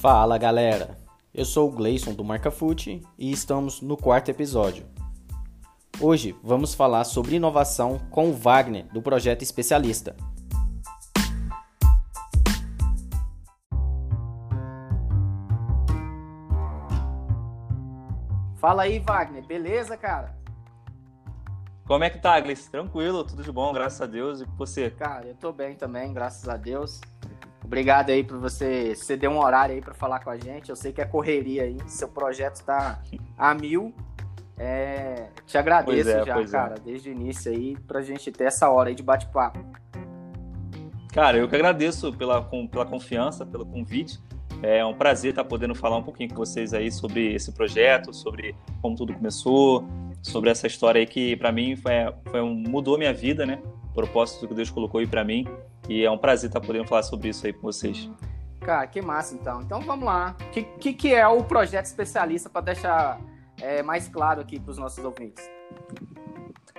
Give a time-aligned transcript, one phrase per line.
[0.00, 0.96] Fala galera,
[1.34, 4.86] eu sou o Gleison do Marca Fute e estamos no quarto episódio.
[6.00, 10.16] Hoje vamos falar sobre inovação com o Wagner do projeto Especialista.
[18.56, 20.34] Fala aí, Wagner, beleza, cara?
[21.86, 22.70] Como é que tá, Gleice?
[22.70, 24.40] Tranquilo, tudo de bom, graças a Deus.
[24.40, 24.88] E você?
[24.88, 27.02] Cara, eu tô bem também, graças a Deus.
[27.70, 30.70] Obrigado aí por você ceder um horário aí para falar com a gente.
[30.70, 33.00] Eu sei que é correria aí, seu projeto está
[33.38, 33.94] a mil.
[34.58, 36.80] É, te agradeço é, já, cara, é.
[36.80, 39.64] desde o início aí, pra gente ter essa hora aí de bate-papo.
[41.12, 44.18] Cara, eu que agradeço pela, pela confiança, pelo convite.
[44.64, 48.56] É um prazer estar podendo falar um pouquinho com vocês aí sobre esse projeto, sobre
[48.82, 49.86] como tudo começou,
[50.20, 51.92] sobre essa história aí que para mim foi,
[52.32, 53.62] foi um, mudou minha vida, né?
[54.00, 55.46] Propósito que Deus colocou aí para mim.
[55.86, 58.10] E é um prazer estar podendo falar sobre isso aí com vocês.
[58.60, 59.60] Cara, que massa então.
[59.60, 60.34] Então vamos lá.
[60.40, 63.20] O que, que, que, é o projeto especialista para deixar
[63.60, 65.46] é, mais claro aqui para os nossos ouvintes?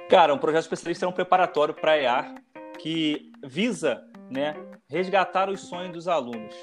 [0.09, 2.36] Cara, um projeto especialista é um preparatório para a EAR
[2.80, 4.55] que visa né,
[4.89, 6.55] resgatar os sonhos dos alunos.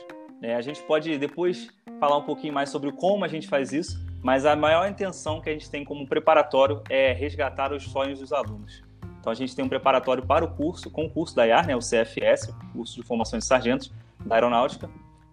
[0.43, 1.69] É, a gente pode depois
[2.01, 5.51] falar um pouquinho mais sobre como a gente faz isso, mas a maior intenção que
[5.51, 8.88] a gente tem como preparatório é resgatar os sonhos dos alunos.
[9.29, 11.77] Então a gente tem um preparatório para o curso, com o curso da IAR, né,
[11.77, 13.93] o CFS, o curso de formação de sargentos
[14.25, 14.89] da aeronáutica,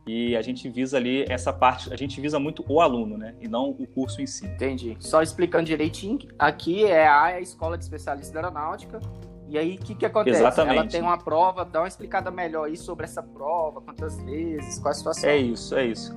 [0.06, 3.48] e a gente visa ali essa parte, a gente visa muito o aluno, né, e
[3.48, 4.46] não o curso em si.
[4.46, 4.98] Entendi.
[5.00, 9.00] Só explicando direitinho, aqui é a Escola de Especialistas da Aeronáutica,
[9.48, 10.40] e aí, o que, que acontece?
[10.40, 10.78] Exatamente.
[10.78, 14.92] Ela tem uma prova, dá uma explicada melhor aí sobre essa prova, quantas vezes, qual
[14.92, 15.30] a situação.
[15.30, 16.14] É isso, é isso.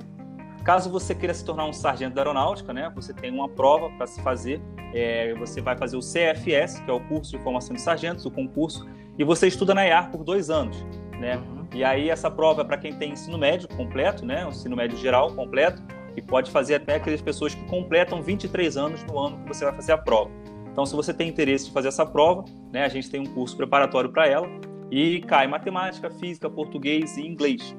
[0.63, 4.05] Caso você queira se tornar um sargento da aeronáutica, né, você tem uma prova para
[4.05, 4.61] se fazer.
[4.93, 8.31] É, você vai fazer o CFS, que é o curso de formação de sargentos, o
[8.31, 8.87] concurso,
[9.17, 10.85] e você estuda na IAR por dois anos,
[11.19, 11.37] né?
[11.37, 11.67] Uhum.
[11.73, 14.97] E aí essa prova é para quem tem ensino médio completo, né, o ensino médio
[14.97, 15.81] geral completo,
[16.15, 19.73] e pode fazer até aquelas pessoas que completam 23 anos no ano que você vai
[19.73, 20.31] fazer a prova.
[20.71, 23.55] Então, se você tem interesse de fazer essa prova, né, a gente tem um curso
[23.55, 24.47] preparatório para ela
[24.91, 27.75] e cai matemática, física, português e inglês.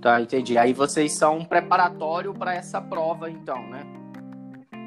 [0.00, 0.58] Tá, entendi.
[0.58, 3.84] Aí vocês são um preparatório para essa prova, então, né?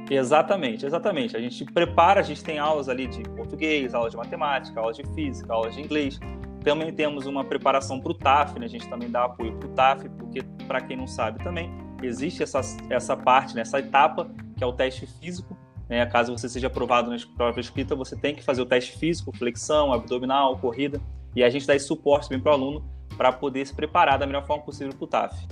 [0.09, 1.37] Exatamente, exatamente.
[1.37, 5.03] A gente prepara, a gente tem aulas ali de português, aulas de matemática, aulas de
[5.13, 6.19] física, aulas de inglês.
[6.63, 8.65] Também temos uma preparação para o TAF, né?
[8.65, 11.71] A gente também dá apoio para o TAF, porque, para quem não sabe também,
[12.01, 13.61] existe essa, essa parte, né?
[13.61, 15.55] essa etapa, que é o teste físico,
[15.87, 16.05] né?
[16.07, 19.93] Caso você seja aprovado na prova escrita, você tem que fazer o teste físico, flexão,
[19.93, 20.99] abdominal, corrida,
[21.35, 24.25] e a gente dá esse suporte também para o aluno para poder se preparar da
[24.25, 25.47] melhor forma possível para o TAF.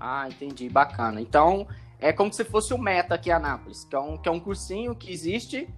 [0.00, 1.20] Ah, entendi, bacana.
[1.20, 4.32] Então, é como se fosse o Meta aqui em Anápolis, que é um, que é
[4.32, 5.68] um cursinho que existe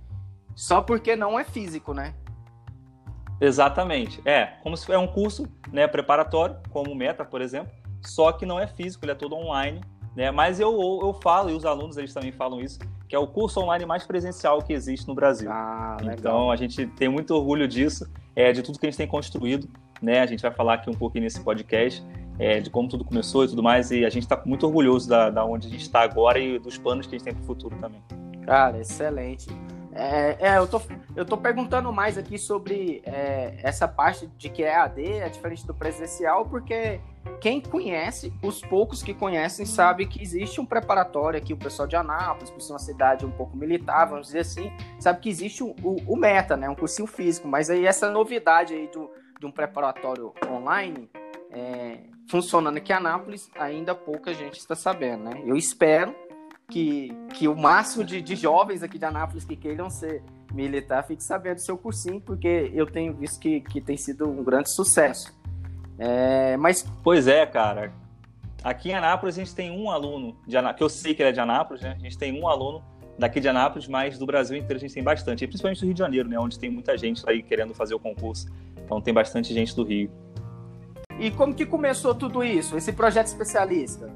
[0.54, 2.14] só porque não é físico, né?
[3.40, 4.22] Exatamente.
[4.24, 8.46] É, como se é um curso né, preparatório, como o Meta, por exemplo, só que
[8.46, 9.80] não é físico, ele é todo online.
[10.14, 10.30] Né?
[10.30, 10.70] Mas eu,
[11.02, 12.78] eu falo, e os alunos eles também falam isso,
[13.08, 15.50] que é o curso online mais presencial que existe no Brasil.
[15.50, 19.08] Ah, então a gente tem muito orgulho disso, é, de tudo que a gente tem
[19.08, 19.68] construído.
[20.02, 20.20] Né?
[20.20, 22.04] A gente vai falar aqui um pouquinho nesse podcast
[22.38, 25.30] é, de como tudo começou e tudo mais, e a gente está muito orgulhoso da,
[25.30, 27.46] da onde a gente está agora e dos planos que a gente tem para o
[27.46, 28.02] futuro também.
[28.44, 29.48] Cara, excelente.
[29.94, 30.80] É, é, eu, tô,
[31.14, 35.66] eu tô perguntando mais aqui sobre é, essa parte de que é AD, é diferente
[35.66, 36.98] do presencial, porque
[37.40, 41.94] quem conhece, os poucos que conhecem, sabe que existe um preparatório aqui, o pessoal de
[41.94, 45.74] Anápolis, por ser uma cidade um pouco militar, vamos dizer assim, sabe que existe o,
[45.82, 49.10] o, o META, né, um cursinho físico, mas aí essa novidade aí do,
[49.42, 51.10] de um preparatório online,
[51.50, 51.98] é,
[52.28, 55.42] funcionando aqui em Anápolis, ainda pouca gente está sabendo, né?
[55.44, 56.14] Eu espero
[56.70, 60.22] que, que o máximo de, de jovens aqui de Anápolis que queiram ser
[60.54, 64.44] militar fique sabendo do seu cursinho, porque eu tenho visto que, que tem sido um
[64.44, 65.36] grande sucesso.
[65.98, 66.86] É, mas...
[67.02, 67.92] Pois é, cara.
[68.62, 71.30] Aqui em Anápolis a gente tem um aluno, de Anápolis, que eu sei que ele
[71.30, 71.96] é de Anápolis, né?
[71.98, 72.80] A gente tem um aluno
[73.18, 75.98] daqui de Anápolis, mas do Brasil inteiro a gente tem bastante, principalmente do Rio de
[75.98, 76.38] Janeiro, né?
[76.38, 78.46] Onde tem muita gente aí querendo fazer o concurso.
[78.92, 80.10] Então tem bastante gente do Rio.
[81.18, 84.12] E como que começou tudo isso, esse projeto especialista?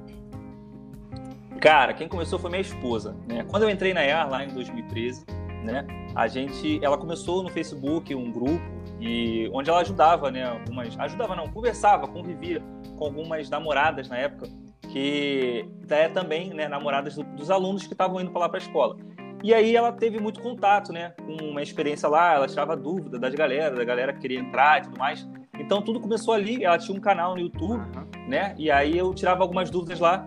[1.61, 3.45] Cara, quem começou foi minha esposa, né?
[3.49, 5.25] Quando eu entrei na EAR lá em 2013,
[5.65, 5.87] né?
[6.15, 8.61] A gente, ela começou no Facebook um grupo
[9.01, 10.45] e onde ela ajudava, né?
[10.45, 12.63] Algumas, ajudava não, conversava, convivia
[12.99, 14.47] com algumas namoradas na época
[14.89, 18.63] que é também, né, namoradas do, dos alunos que estavam indo para lá para a
[18.63, 18.97] escola.
[19.43, 23.35] E aí ela teve muito contato, né, com uma experiência lá, ela tirava dúvida das
[23.35, 25.29] galera, da galera que queria entrar e tudo mais.
[25.59, 28.29] Então tudo começou ali, ela tinha um canal no YouTube, uhum.
[28.29, 28.55] né?
[28.59, 30.27] E aí eu tirava algumas dúvidas lá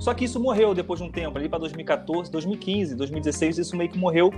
[0.00, 3.90] só que isso morreu depois de um tempo, ali para 2014, 2015, 2016, isso meio
[3.90, 4.32] que morreu.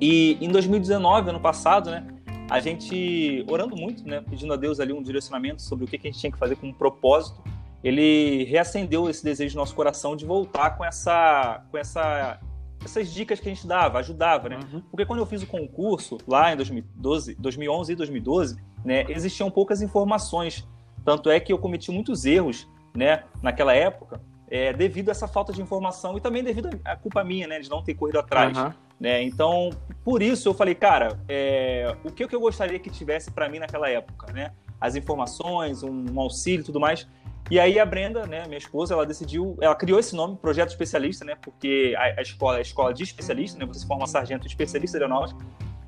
[0.00, 2.06] E em 2019, ano passado, né,
[2.48, 6.00] a gente orando muito, né, pedindo a Deus ali um direcionamento sobre o que, a
[6.00, 7.42] gente tinha que fazer com um propósito,
[7.82, 12.38] ele reacendeu esse desejo no nosso coração de voltar com essa, com essa,
[12.84, 14.58] essas dicas que a gente dava, ajudava, né?
[14.72, 14.80] Uhum.
[14.90, 19.82] Porque quando eu fiz o concurso lá em 2012, 2011 e 2012, né, existiam poucas
[19.82, 20.66] informações.
[21.04, 24.20] Tanto é que eu cometi muitos erros, né, naquela época,
[24.50, 27.68] é, devido a essa falta de informação e também devido à culpa minha, né, de
[27.68, 28.56] não ter corrido atrás.
[28.56, 28.72] Uhum.
[28.98, 29.22] Né?
[29.22, 29.70] Então,
[30.04, 33.58] por isso eu falei, cara, é, o que, que eu gostaria que tivesse para mim
[33.58, 34.52] naquela época, né?
[34.80, 37.06] As informações, um, um auxílio, tudo mais.
[37.50, 41.24] E aí a Brenda, né, minha esposa, ela decidiu, ela criou esse nome, Projeto Especialista,
[41.24, 45.40] né, porque a, a escola é escola de especialista, né, você forma sargento especialista aeronáutico.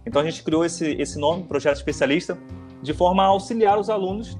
[0.06, 2.38] Então a gente criou esse, esse nome, Projeto Especialista,
[2.82, 4.38] de forma a auxiliar os alunos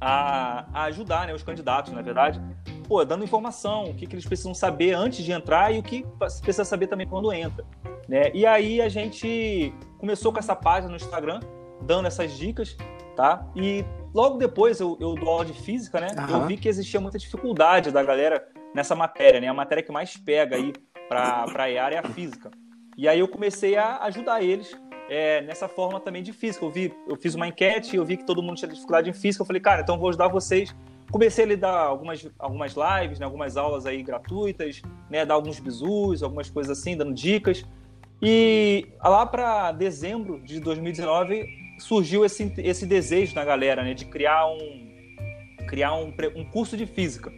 [0.00, 2.40] a, a ajudar, né, os candidatos, na verdade,
[2.86, 6.04] pô, dando informação, o que, que eles precisam saber antes de entrar e o que
[6.42, 7.64] precisa saber também quando entra.
[8.08, 8.30] Né?
[8.34, 11.40] E aí a gente começou com essa página no Instagram,
[11.82, 12.76] dando essas dicas,
[13.14, 13.46] tá?
[13.54, 13.84] E
[14.14, 16.08] logo depois eu, eu dou aula de física, né?
[16.16, 16.42] Uhum.
[16.42, 19.48] Eu vi que existia muita dificuldade da galera nessa matéria, né?
[19.48, 20.72] A matéria que mais pega aí
[21.08, 22.50] para a área é a física.
[22.96, 24.76] E aí eu comecei a ajudar eles
[25.08, 26.64] é, nessa forma também de física.
[26.64, 29.42] Eu vi, eu fiz uma enquete, eu vi que todo mundo tinha dificuldade em física.
[29.42, 30.74] Eu falei, cara, então vou ajudar vocês.
[31.10, 34.80] Comecei a lhe dar algumas, algumas lives, né, algumas aulas aí gratuitas,
[35.10, 37.64] né, dar alguns bisus, algumas coisas assim, dando dicas.
[38.22, 44.46] E lá para dezembro de 2019 surgiu esse, esse desejo na galera, né, de criar
[44.46, 44.88] um
[45.66, 47.32] criar um, um curso de física.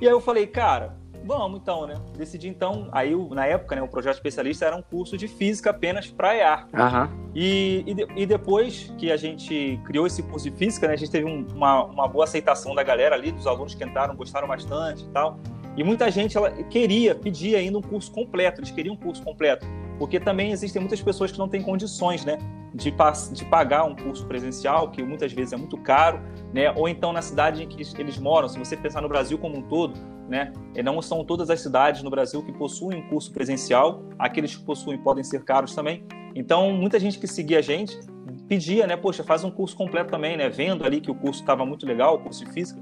[0.00, 1.94] E aí eu falei, cara, Vamos então, né?
[2.16, 6.06] Decidi então, aí na época, né, o projeto especialista era um curso de física apenas
[6.06, 6.68] para EAR.
[6.72, 7.30] Uhum.
[7.34, 11.10] E, e, e, depois que a gente criou esse curso de física, né, a gente
[11.10, 15.04] teve um, uma, uma boa aceitação da galera ali, dos alunos que entraram, gostaram bastante
[15.04, 15.38] e tal.
[15.76, 19.66] E muita gente ela queria, pedia ainda um curso completo, eles queriam um curso completo,
[19.98, 22.38] porque também existem muitas pessoas que não têm condições, né,
[22.74, 22.94] de,
[23.32, 26.20] de pagar um curso presencial, que muitas vezes é muito caro,
[26.52, 29.58] né, ou então na cidade em que eles moram, se você pensar no Brasil como
[29.58, 29.94] um todo,
[30.28, 30.52] né,
[30.84, 34.98] não são todas as cidades no Brasil que possuem um curso presencial, aqueles que possuem
[34.98, 36.04] podem ser caros também.
[36.34, 37.98] Então, muita gente que seguia a gente
[38.46, 41.64] pedia, né, poxa, faz um curso completo também, né, vendo ali que o curso estava
[41.66, 42.80] muito legal, o curso de física,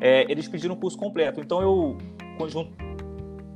[0.00, 1.40] é, eles pediram um curso completo.
[1.40, 1.96] Então, eu
[2.38, 2.72] conjunto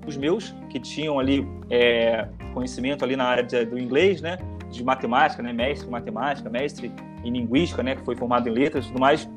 [0.07, 2.27] os meus que tinham ali é,
[2.59, 4.37] conhecimento ali na área de, do inglês, né,
[4.69, 6.93] de matemática, né, mestre em matemática, mestre
[7.25, 9.29] em linguística, né, que foi formado em letras e tudo mais,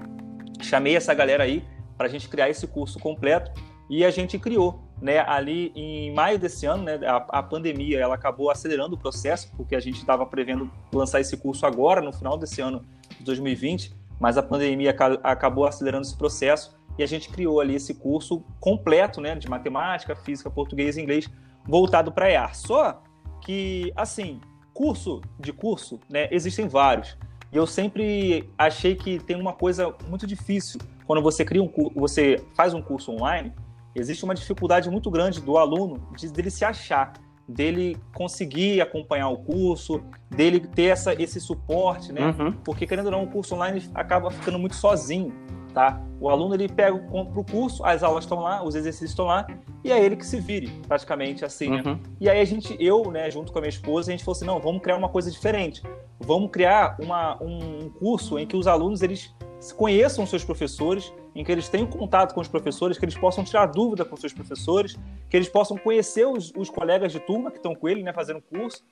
[0.60, 1.64] chamei essa galera aí
[1.98, 3.52] para a gente criar esse curso completo.
[3.88, 8.16] E a gente criou, né, ali em maio desse ano, né, a, a pandemia ela
[8.16, 12.38] acabou acelerando o processo porque a gente estava prevendo lançar esse curso agora no final
[12.38, 12.84] desse ano
[13.20, 17.94] de 2020, mas a pandemia acabou acelerando esse processo e a gente criou ali esse
[17.94, 21.30] curso completo, né, de matemática, física, português e inglês,
[21.66, 22.56] voltado para EAR.
[22.56, 23.02] Só
[23.42, 24.40] que, assim,
[24.74, 27.18] curso de curso, né, existem vários.
[27.52, 30.80] E eu sempre achei que tem uma coisa muito difícil
[31.12, 33.52] quando você cria um você faz um curso online,
[33.94, 37.12] existe uma dificuldade muito grande do aluno de dele se achar,
[37.46, 42.28] dele conseguir acompanhar o curso, dele ter essa, esse suporte, né?
[42.28, 42.54] Uhum.
[42.64, 45.34] Porque querendo ou não, o curso online acaba ficando muito sozinho
[45.72, 46.02] tá?
[46.20, 49.48] O aluno ele pega compra o curso, as aulas estão lá, os exercícios estão lá
[49.84, 51.70] e é ele que se vire, praticamente assim.
[51.70, 51.84] Né?
[51.86, 52.00] Uhum.
[52.20, 54.46] E aí a gente, eu, né, junto com a minha esposa, a gente falou assim,
[54.46, 55.82] não, vamos criar uma coisa diferente.
[56.20, 59.34] Vamos criar uma, um curso em que os alunos eles
[59.75, 63.66] conheçam seus professores, em que eles tenham contato com os professores, que eles possam tirar
[63.68, 64.98] dúvida com seus professores,
[65.30, 68.42] que eles possam conhecer os, os colegas de turma que estão com ele, né, fazendo
[68.42, 68.84] curso,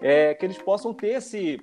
[0.00, 1.60] é, que eles possam ter esse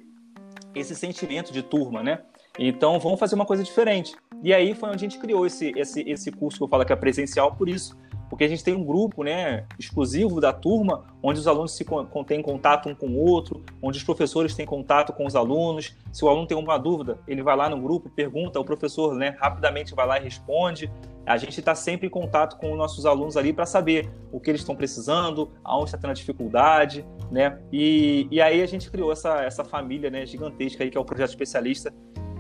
[0.76, 2.22] esse sentimento de turma, né?
[2.60, 4.16] Então, vamos fazer uma coisa diferente.
[4.44, 6.94] E aí foi onde a gente criou esse, esse, esse curso que eu falo que
[6.94, 7.98] é presencial por isso.
[8.30, 11.86] Porque a gente tem um grupo né, exclusivo da turma, onde os alunos se
[12.26, 15.96] têm contato um com o outro, onde os professores têm contato com os alunos.
[16.12, 19.36] Se o aluno tem uma dúvida, ele vai lá no grupo, pergunta, o professor né,
[19.40, 20.92] rapidamente vai lá e responde.
[21.26, 24.52] A gente está sempre em contato com os nossos alunos ali para saber o que
[24.52, 27.60] eles estão precisando, aonde está tendo a dificuldade, né?
[27.74, 31.06] E, e aí a gente criou essa, essa família né, gigantesca aí, que é o
[31.06, 31.92] Projeto Especialista,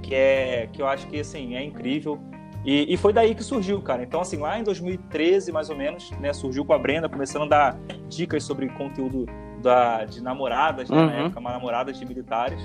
[0.06, 2.20] que é que eu acho que assim é incrível.
[2.64, 4.02] E, e, foi daí que surgiu, cara.
[4.02, 7.48] Então, assim, lá em 2013, mais ou menos, né, surgiu com a Brenda, começando a
[7.48, 9.28] dar dicas sobre conteúdo
[9.62, 11.06] da, de namoradas, né, uhum.
[11.06, 12.60] na época, namoradas de militares.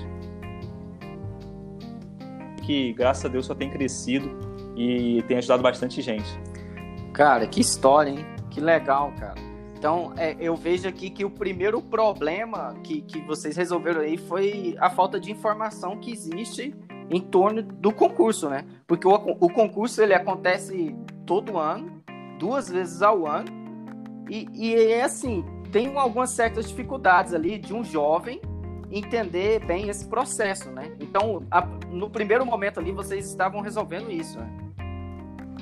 [2.63, 4.39] Que, graças a Deus, só tem crescido
[4.75, 6.29] e tem ajudado bastante gente.
[7.13, 8.25] Cara, que história, hein?
[8.49, 9.35] Que legal, cara.
[9.77, 14.75] Então, é, eu vejo aqui que o primeiro problema que, que vocês resolveram aí foi
[14.79, 16.73] a falta de informação que existe
[17.11, 18.65] em torno do concurso, né?
[18.87, 22.01] Porque o, o concurso ele acontece todo ano,
[22.39, 23.49] duas vezes ao ano,
[24.29, 28.41] e, e é assim, tem algumas certas dificuldades ali de um jovem
[28.89, 30.91] entender bem esse processo, né?
[30.99, 34.49] Então, a, no primeiro momento ali, vocês estavam resolvendo isso, né?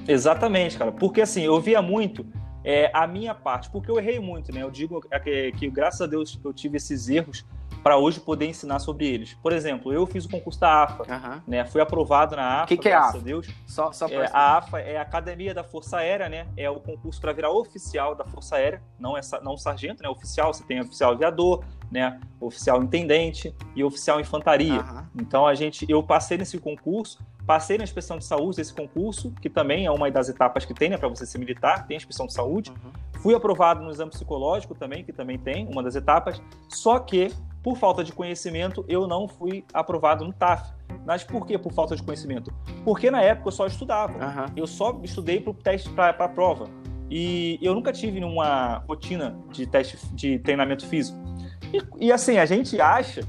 [0.08, 0.91] Exatamente, cara.
[0.91, 2.25] Porque assim, eu via muito
[2.63, 4.63] é, a minha parte, porque eu errei muito, né?
[4.63, 7.46] Eu digo que, que graças a Deus eu tive esses erros
[7.83, 9.33] para hoje poder ensinar sobre eles.
[9.41, 11.41] Por exemplo, eu fiz o concurso da AFA, uhum.
[11.48, 11.65] né?
[11.65, 13.17] Fui aprovado na AFA, que que é graças AFA?
[13.19, 13.48] a Deus.
[13.65, 16.48] Só, só é, a AFA é a Academia da Força Aérea, né?
[16.57, 20.09] É o concurso para virar oficial da Força Aérea, não é não sargento, né?
[20.09, 22.19] Oficial, você tem oficial aviador, né?
[22.39, 24.81] Oficial intendente e oficial infantaria.
[24.81, 25.03] Uhum.
[25.21, 29.50] Então a gente, eu passei nesse concurso, passei na inspeção de saúde desse concurso, que
[29.50, 30.98] também é uma das etapas que tem, né?
[30.98, 32.71] Para você ser militar, tem a inspeção de saúde.
[32.71, 32.91] Uhum.
[33.21, 36.41] Fui aprovado no exame psicológico também, que também tem uma das etapas.
[36.69, 37.33] Só que
[37.63, 40.72] por falta de conhecimento, eu não fui aprovado no TAF.
[41.06, 42.54] Mas por que por falta de conhecimento?
[42.84, 44.13] Porque na época eu só estudava.
[44.13, 44.46] Uhum.
[44.56, 46.70] Eu só estudei para o teste, para a prova.
[47.10, 51.18] E eu nunca tive uma rotina de teste de treinamento físico.
[51.74, 53.22] E, e assim, a gente acha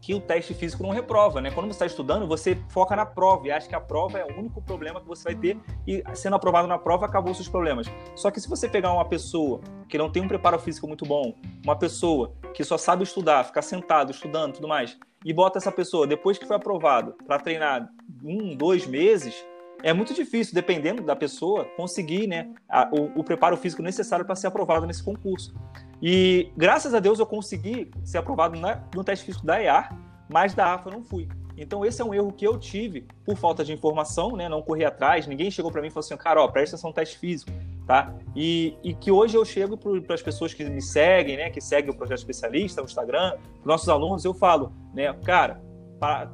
[0.00, 1.50] que o teste físico não reprova, né?
[1.50, 4.38] Quando você está estudando, você foca na prova e acha que a prova é o
[4.38, 7.86] único problema que você vai ter e sendo aprovado na prova acabou seus problemas.
[8.14, 11.34] Só que se você pegar uma pessoa que não tem um preparo físico muito bom,
[11.64, 16.06] uma pessoa que só sabe estudar, ficar sentado estudando, tudo mais, e bota essa pessoa
[16.06, 17.88] depois que foi aprovado para treinar
[18.24, 19.44] um, dois meses,
[19.82, 24.34] é muito difícil, dependendo da pessoa, conseguir né, a, o, o, preparo físico necessário para
[24.34, 25.54] ser aprovado nesse concurso.
[26.02, 29.96] E graças a Deus eu consegui ser aprovado na, no teste físico da EAR,
[30.28, 31.28] mas da AFA eu não fui.
[31.56, 34.48] Então esse é um erro que eu tive por falta de informação, né?
[34.48, 36.94] Não corri atrás, ninguém chegou para mim e falou assim, cara, ó, presta atenção no
[36.94, 37.52] teste físico,
[37.86, 38.14] tá?
[38.34, 41.50] E, e que hoje eu chego para as pessoas que me seguem, né?
[41.50, 45.60] Que seguem o projeto especialista, o Instagram, nossos alunos, eu falo, né, cara,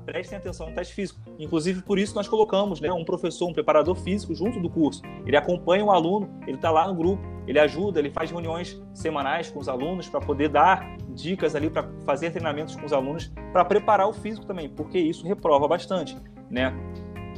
[0.04, 1.20] prestem atenção no teste físico.
[1.38, 5.02] Inclusive, por isso nós colocamos né, um professor, um preparador físico junto do curso.
[5.26, 9.50] Ele acompanha o aluno, ele está lá no grupo, ele ajuda, ele faz reuniões semanais
[9.50, 13.64] com os alunos para poder dar dicas ali, para fazer treinamentos com os alunos, para
[13.64, 16.16] preparar o físico também, porque isso reprova bastante.
[16.50, 16.72] Né?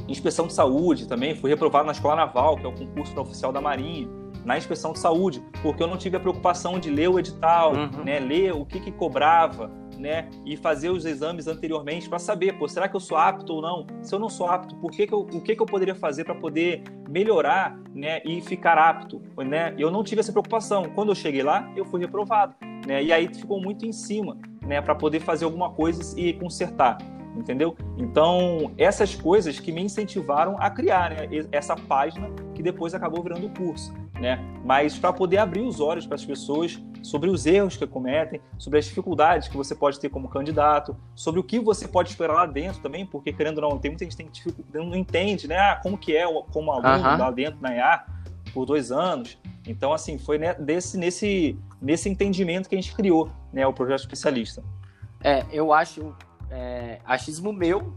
[0.07, 3.51] Inspeção de saúde também, fui reprovado na Escola Naval, que é o concurso para oficial
[3.51, 4.07] da Marinha
[4.49, 8.03] na inspeção de saúde, porque eu não tive a preocupação de ler o edital, uhum.
[8.03, 12.67] né, ler o que, que cobrava, né, e fazer os exames anteriormente para saber, pô,
[12.67, 13.85] será que eu sou apto ou não?
[14.01, 16.23] Se eu não sou apto, por que, que eu, o que, que eu poderia fazer
[16.23, 19.75] para poder melhorar, né, e ficar apto, né?
[19.77, 20.85] Eu não tive essa preocupação.
[20.95, 22.55] Quando eu cheguei lá, eu fui reprovado,
[22.87, 23.03] né?
[23.03, 26.97] E aí ficou muito em cima, né, para poder fazer alguma coisa e consertar
[27.35, 27.75] entendeu?
[27.97, 33.47] Então, essas coisas que me incentivaram a criar né, essa página que depois acabou virando
[33.47, 34.39] o curso, né?
[34.63, 38.79] Mas para poder abrir os olhos para as pessoas sobre os erros que cometem, sobre
[38.79, 42.45] as dificuldades que você pode ter como candidato, sobre o que você pode esperar lá
[42.45, 45.57] dentro também, porque querendo ou não, tem muita gente que não entende, né?
[45.57, 47.17] Ah, como que é como aluno uh -huh.
[47.17, 48.05] lá dentro na IA
[48.53, 49.37] por dois anos.
[49.67, 54.63] Então, assim, foi desse, nesse, nesse entendimento que a gente criou né, o projeto especialista.
[55.23, 56.15] É, eu acho
[56.49, 57.93] é, achismo meu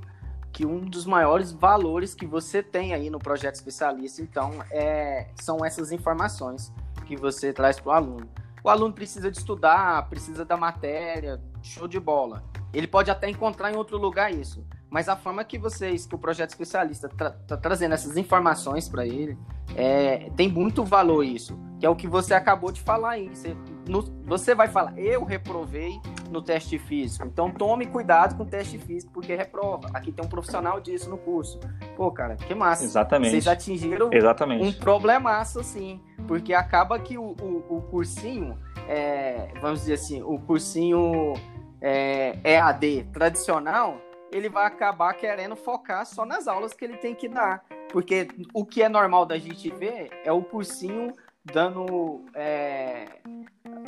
[0.52, 5.64] que um dos maiores valores que você tem aí no projeto especialista, então, é, são
[5.64, 6.73] essas informações
[7.06, 8.28] que você traz para o aluno.
[8.62, 12.44] O aluno precisa de estudar, precisa da matéria, show de bola.
[12.73, 16.18] Ele pode até encontrar em outro lugar isso, mas a forma que vocês, que o
[16.18, 19.37] projeto especialista está tra trazendo essas informações para ele,
[19.75, 23.28] é, tem muito valor isso, que é o que você acabou de falar aí.
[23.28, 28.46] Você, no, você vai falar, eu reprovei no teste físico, então tome cuidado com o
[28.46, 29.90] teste físico, porque reprova.
[29.92, 31.58] Aqui tem um profissional disso no curso.
[31.96, 32.84] Pô, cara, que massa.
[32.84, 33.32] Exatamente.
[33.32, 34.64] Vocês atingiram Exatamente.
[34.64, 38.56] um problemaço, assim, porque acaba que o, o, o cursinho,
[38.88, 41.34] é, vamos dizer assim, o cursinho
[41.80, 43.98] é, EAD tradicional,
[44.30, 47.64] ele vai acabar querendo focar só nas aulas que ele tem que dar.
[47.90, 51.12] Porque o que é normal da gente ver é o cursinho
[51.44, 53.06] dando é,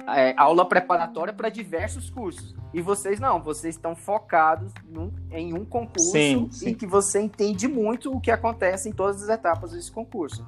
[0.09, 2.55] é, aula preparatória para diversos cursos.
[2.73, 6.71] E vocês não, vocês estão focados num, em um concurso sim, sim.
[6.71, 10.47] e que você entende muito o que acontece em todas as etapas desse concurso.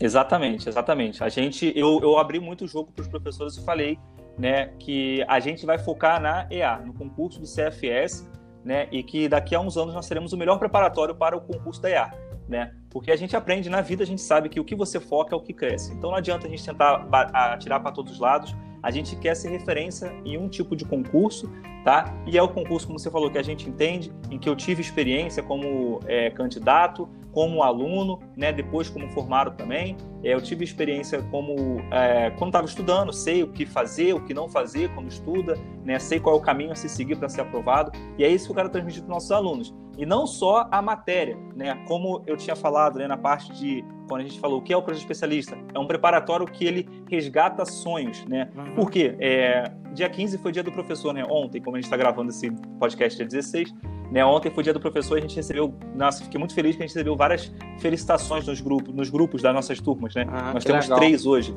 [0.00, 1.22] Exatamente, exatamente.
[1.22, 3.98] A gente, eu, eu abri muito o jogo para os professores e falei,
[4.36, 8.28] né, que a gente vai focar na EA, no concurso do CFS,
[8.64, 11.80] né, e que daqui a uns anos nós seremos o melhor preparatório para o concurso
[11.80, 12.10] da EA
[12.48, 12.74] né?
[12.92, 15.38] Porque a gente aprende na vida, a gente sabe que o que você foca é
[15.38, 15.94] o que cresce.
[15.94, 18.54] Então não adianta a gente tentar atirar para todos os lados.
[18.82, 21.50] A gente quer ser referência em um tipo de concurso,
[21.84, 22.12] tá?
[22.26, 24.82] E é o concurso, como você falou, que a gente entende, em que eu tive
[24.82, 28.52] experiência como é, candidato, como aluno, né?
[28.52, 29.96] Depois como formado também.
[30.22, 34.34] É, eu tive experiência como é, quando estava estudando, sei o que fazer, o que
[34.34, 35.98] não fazer quando estuda, né?
[35.98, 37.90] Sei qual é o caminho a se seguir para ser aprovado.
[38.18, 40.80] E é isso que eu quero transmitir para os nossos alunos e não só a
[40.80, 41.74] matéria, né?
[41.86, 44.76] Como eu tinha falado, né, na parte de quando a gente falou o que é
[44.76, 48.50] o projeto especialista, é um preparatório que ele resgata sonhos, né?
[48.54, 48.74] Uhum.
[48.74, 49.14] Por quê?
[49.18, 51.24] É, dia 15 foi dia do professor, né?
[51.28, 53.74] Ontem, como a gente está gravando esse podcast dia 16,
[54.10, 54.22] Né?
[54.22, 56.86] Ontem foi dia do professor e a gente recebeu, nossa, fiquei muito feliz que a
[56.86, 60.26] gente recebeu várias felicitações nos grupos, nos grupos das nossas turmas, né?
[60.28, 60.98] Ah, Nós temos legal.
[60.98, 61.54] três hoje.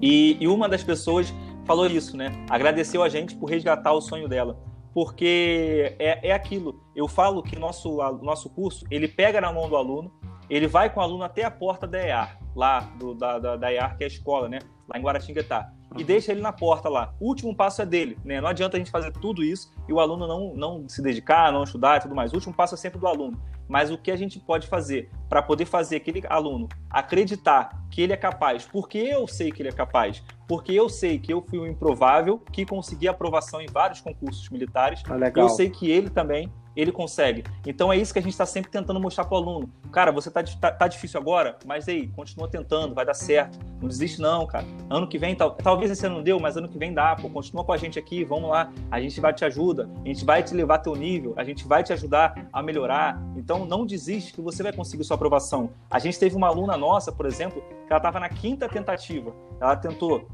[0.00, 1.32] E, e uma das pessoas
[1.66, 2.32] falou isso, né?
[2.48, 4.58] Agradeceu a gente por resgatar o sonho dela
[4.94, 6.80] porque é, é aquilo.
[6.96, 10.10] Eu falo que nosso nosso curso ele pega na mão do aluno,
[10.48, 13.72] ele vai com o aluno até a porta da EAR, lá do, da, da, da
[13.72, 14.60] EAR, que é a escola, né?
[14.88, 17.14] Lá em Guaratinguetá e deixa ele na porta lá.
[17.20, 18.40] O último passo é dele, né?
[18.40, 21.62] Não adianta a gente fazer tudo isso e o aluno não, não se dedicar, não
[21.62, 22.32] estudar e tudo mais.
[22.32, 23.40] O último passo é sempre do aluno.
[23.68, 28.12] Mas o que a gente pode fazer para poder fazer aquele aluno acreditar que ele
[28.12, 31.58] é capaz, porque eu sei que ele é capaz, porque eu sei que eu fui
[31.58, 36.52] o improvável que consegui aprovação em vários concursos militares, ah, eu sei que ele também
[36.76, 37.44] ele consegue.
[37.66, 39.70] Então é isso que a gente está sempre tentando mostrar para o aluno.
[39.92, 43.58] Cara, você tá, tá, tá, difícil agora, mas aí, continua tentando, vai dar certo.
[43.80, 44.64] Não desiste não, cara.
[44.90, 47.28] Ano que vem, tal, talvez esse ano não deu, mas ano que vem dá, pô.
[47.28, 48.72] Continua com a gente aqui, vamos lá.
[48.90, 51.82] A gente vai te ajuda, a gente vai te levar teu nível, a gente vai
[51.82, 53.20] te ajudar a melhorar.
[53.36, 55.70] Então não desiste que você vai conseguir sua aprovação.
[55.90, 59.32] A gente teve uma aluna nossa, por exemplo, que ela estava na quinta tentativa.
[59.60, 60.26] Ela tentou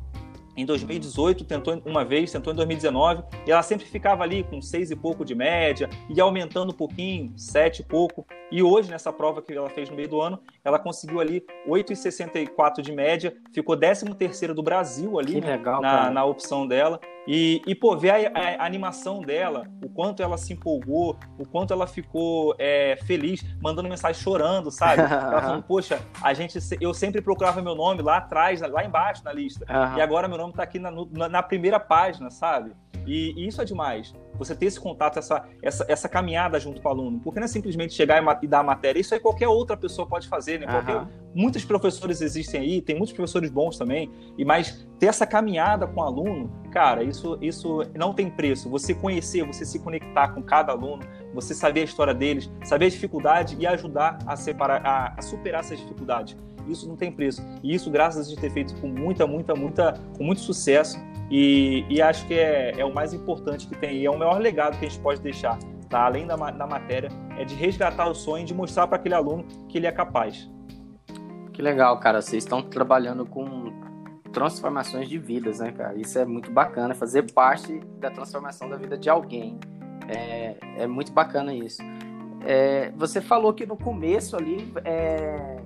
[0.57, 4.90] em 2018, tentou uma vez, tentou em 2019, e ela sempre ficava ali com seis
[4.90, 8.26] e pouco de média, ia aumentando um pouquinho, sete e pouco.
[8.50, 12.83] E hoje, nessa prova que ela fez no meio do ano, ela conseguiu ali 8,64
[12.83, 17.00] de média, ficou 13 terceiro do Brasil ali né, legal, na, na opção dela.
[17.26, 21.72] E, e pô, ver a, a, animação dela, o quanto ela se empolgou, o quanto
[21.72, 25.02] ela ficou é, feliz, mandando mensagem chorando, sabe?
[25.10, 29.32] Ela falando, poxa, a gente, eu sempre procurava meu nome lá atrás, lá embaixo na
[29.32, 29.66] lista.
[29.68, 29.98] Uhum.
[29.98, 32.72] E agora meu nome tá aqui na, na, na primeira página, sabe?
[33.06, 34.14] E, e, isso é demais.
[34.40, 37.20] Você ter esse contato, essa, essa, essa caminhada junto com o aluno.
[37.20, 38.99] Porque não é simplesmente chegar e, e dar a matéria.
[38.99, 40.66] Isso aí qualquer outra pessoa pode fazer, né?
[40.66, 44.11] Qualquer, muitos professores existem aí, tem muitos professores bons também.
[44.37, 48.68] E mas ter essa caminhada com o aluno, cara, isso, isso não tem preço.
[48.70, 51.02] Você conhecer, você se conectar com cada aluno,
[51.35, 55.61] você saber a história deles, saber a dificuldade e ajudar a, separar, a, a superar
[55.61, 56.37] essas dificuldades.
[56.66, 57.42] Isso não tem preço.
[57.62, 60.99] E isso, graças a gente ter feito com muita, muita, muita, com muito sucesso.
[61.31, 63.99] E, e acho que é, é, o mais importante que tem.
[63.99, 66.01] E é o maior legado que a gente pode deixar, tá?
[66.01, 69.79] além da, da matéria, é de resgatar o sonho, de mostrar para aquele aluno que
[69.79, 70.51] ele é capaz.
[71.53, 72.20] Que legal, cara.
[72.20, 73.70] Vocês estão trabalhando com
[74.33, 75.94] transformações de vidas, né, cara?
[75.96, 79.59] Isso é muito bacana, fazer parte da transformação da vida de alguém.
[80.09, 81.83] É, é muito bacana isso.
[82.44, 85.61] É, você falou que no começo ali é,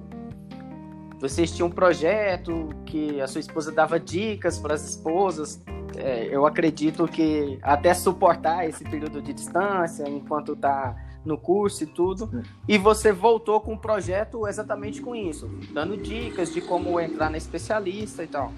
[1.21, 5.63] vocês tinham um projeto que a sua esposa dava dicas para as esposas.
[5.97, 11.87] É, eu acredito que até suportar esse período de distância, enquanto está no curso e
[11.87, 12.43] tudo.
[12.69, 17.39] E você voltou com um projeto exatamente com isso, dando dicas de como entrar na
[17.39, 18.53] especialista e tal.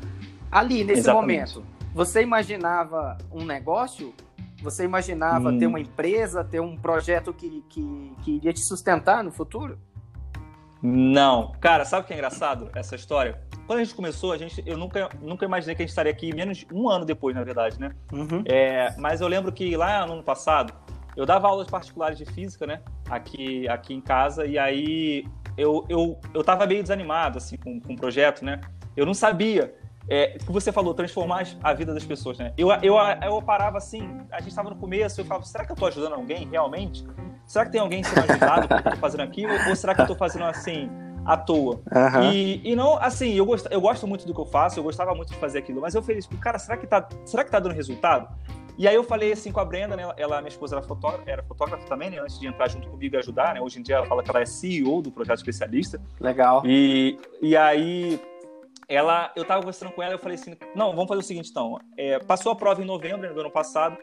[0.51, 1.55] Ali, nesse exatamente.
[1.55, 1.64] momento,
[1.95, 4.12] você imaginava um negócio?
[4.62, 5.59] Você imaginava hum.
[5.59, 9.79] ter uma empresa, ter um projeto que, que, que iria te sustentar no futuro?
[10.82, 11.52] Não.
[11.60, 13.40] Cara, sabe o que é engraçado essa história?
[13.66, 16.34] Quando a gente começou, a gente, eu nunca, nunca imaginei que a gente estaria aqui
[16.34, 17.90] menos de um ano depois, na verdade, né?
[18.12, 18.44] Uhum.
[18.46, 20.72] É, mas eu lembro que lá no ano passado,
[21.16, 22.80] eu dava aulas particulares de física, né?
[23.10, 27.94] Aqui, aqui em casa, e aí eu, eu, eu tava meio desanimado, assim, com, com
[27.94, 28.60] o projeto, né?
[28.96, 29.74] Eu não sabia
[30.08, 32.52] é, que você falou, transformar a vida das pessoas, né?
[32.56, 35.74] Eu, eu, eu parava assim, a gente estava no começo, eu falava, será que eu
[35.74, 37.04] estou ajudando alguém realmente?
[37.46, 39.46] Será que tem alguém sendo ajudado que eu tô fazendo aqui?
[39.46, 40.90] Ou, ou será que eu tô fazendo assim,
[41.24, 41.76] à toa?
[41.76, 42.32] Uhum.
[42.32, 45.14] E, e não, assim, eu gosto, eu gosto muito do que eu faço, eu gostava
[45.14, 47.61] muito de fazer aquilo, mas eu falei, tipo, cara, será que tá, será que tá
[47.61, 48.28] dando resultado?
[48.78, 50.02] E aí eu falei assim com a Brenda, né?
[50.18, 52.18] Ela, minha esposa, era fotógrafa, era fotógrafa também, né?
[52.18, 53.61] Antes de entrar junto comigo e ajudar, né?
[53.61, 55.98] Hoje em dia ela fala que ela é CEO do projeto especialista.
[56.20, 56.62] Legal.
[56.66, 58.20] E, e aí
[58.87, 61.78] ela, eu tava conversando com ela, eu falei assim, não, vamos fazer o seguinte então.
[61.96, 63.96] É, passou a prova em novembro do ano passado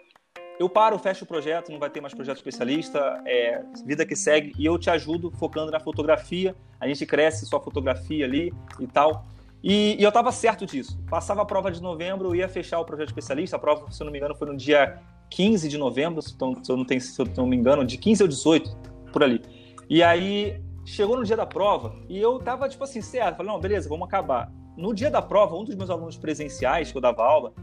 [0.60, 4.54] eu paro, fecho o projeto, não vai ter mais projeto especialista, é, vida que segue,
[4.58, 9.26] e eu te ajudo focando na fotografia, a gente cresce sua fotografia ali e tal.
[9.64, 11.00] E, e eu estava certo disso.
[11.10, 14.06] Passava a prova de novembro, eu ia fechar o projeto especialista, a prova, se eu
[14.06, 17.26] não me engano, foi no dia 15 de novembro, se eu não, tenho, se eu
[17.38, 18.78] não me engano, de 15 ou 18,
[19.12, 19.42] por ali.
[19.90, 23.60] E aí, chegou no dia da prova, e eu tava, tipo assim, certo, falei, não,
[23.60, 24.52] beleza, vamos acabar.
[24.76, 27.54] No dia da prova, um dos meus alunos presenciais, que eu dava aula,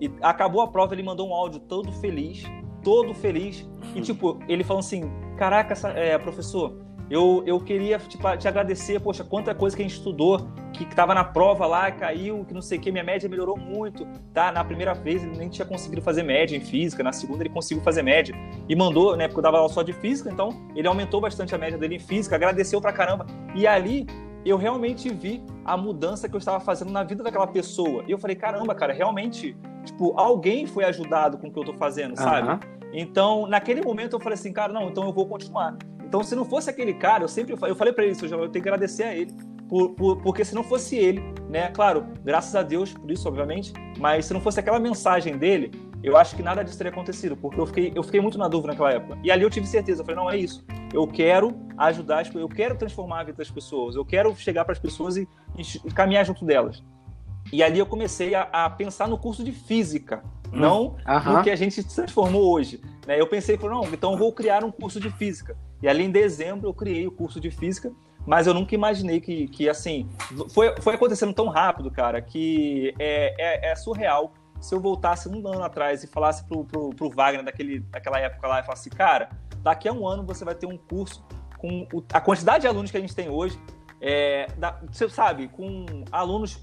[0.00, 2.44] e acabou a prova, ele mandou um áudio todo feliz,
[2.82, 3.68] todo feliz.
[3.94, 4.02] E, uhum.
[4.02, 6.76] tipo, ele falou assim: Caraca, é, professor,
[7.10, 10.94] eu, eu queria tipo, te agradecer, poxa, quanta coisa que a gente estudou, que, que
[10.94, 14.52] tava na prova lá, caiu, que não sei o que, minha média melhorou muito, tá?
[14.52, 17.82] Na primeira vez ele nem tinha conseguido fazer média em física, na segunda ele conseguiu
[17.82, 18.32] fazer média.
[18.68, 21.58] E mandou, né, porque eu dava aula só de física, então ele aumentou bastante a
[21.58, 23.26] média dele em física, agradeceu pra caramba.
[23.56, 24.06] E ali
[24.44, 28.04] eu realmente vi a mudança que eu estava fazendo na vida daquela pessoa.
[28.06, 31.74] E eu falei, caramba, cara, realmente, tipo, alguém foi ajudado com o que eu tô
[31.74, 32.48] fazendo, sabe?
[32.92, 35.76] Então, naquele momento eu falei assim, cara, não, então eu vou continuar.
[36.04, 38.62] Então, se não fosse aquele cara, eu sempre eu falei para ele isso, eu tenho
[38.62, 39.32] que agradecer a ele,
[39.68, 43.72] por, por, porque se não fosse ele, né, claro, graças a Deus por isso, obviamente,
[43.96, 45.70] mas se não fosse aquela mensagem dele,
[46.02, 48.72] eu acho que nada disso teria acontecido, porque eu fiquei, eu fiquei muito na dúvida
[48.72, 49.18] naquela época.
[49.22, 50.64] E ali eu tive certeza, eu falei, não, é isso.
[50.92, 54.78] Eu quero ajudar, eu quero transformar a vida das pessoas, eu quero chegar para as
[54.78, 56.82] pessoas e, e, caminhar junto delas.
[57.52, 60.58] E ali eu comecei a, a pensar no curso de física, hum.
[60.58, 62.80] não no que a gente se transformou hoje.
[63.06, 63.20] Né?
[63.20, 65.56] Eu pensei, falei, não, então eu vou criar um curso de física.
[65.82, 67.92] E ali em dezembro eu criei o curso de física,
[68.26, 70.08] mas eu nunca imaginei que, que assim,
[70.50, 75.46] foi, foi acontecendo tão rápido, cara, que é, é, é surreal se eu voltasse um
[75.48, 78.96] ano atrás e falasse pro, pro, pro Wagner daquele, daquela época lá e falasse, assim,
[78.96, 79.30] cara,
[79.62, 81.24] daqui a um ano você vai ter um curso
[81.58, 83.58] com o, a quantidade de alunos que a gente tem hoje,
[84.00, 86.62] é, da, você sabe, com alunos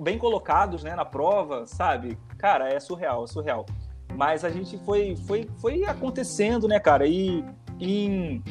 [0.00, 2.18] bem colocados né, na prova, sabe?
[2.38, 3.66] Cara, é surreal, é surreal.
[4.14, 7.06] Mas a gente foi, foi, foi acontecendo, né, cara?
[7.06, 7.44] E
[7.78, 8.42] em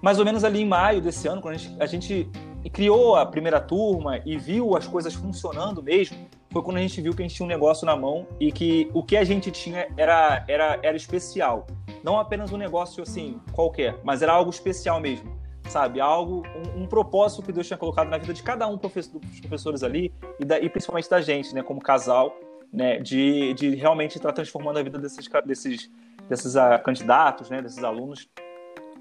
[0.00, 2.30] mais ou menos ali em maio desse ano, quando a gente, a gente
[2.72, 6.16] criou a primeira turma e viu as coisas funcionando mesmo,
[6.56, 8.90] foi quando a gente viu que a gente tinha um negócio na mão e que
[8.94, 11.66] o que a gente tinha era, era, era especial.
[12.02, 15.36] Não apenas um negócio assim, qualquer, mas era algo especial mesmo.
[15.68, 16.00] Sabe?
[16.00, 19.38] Algo, um, um propósito que Deus tinha colocado na vida de cada um professor, dos
[19.40, 22.34] professores ali e, da, e principalmente da gente, né, como casal,
[22.72, 25.90] né, de, de realmente estar transformando a vida desses, desses,
[26.26, 28.30] desses uh, candidatos, né, desses alunos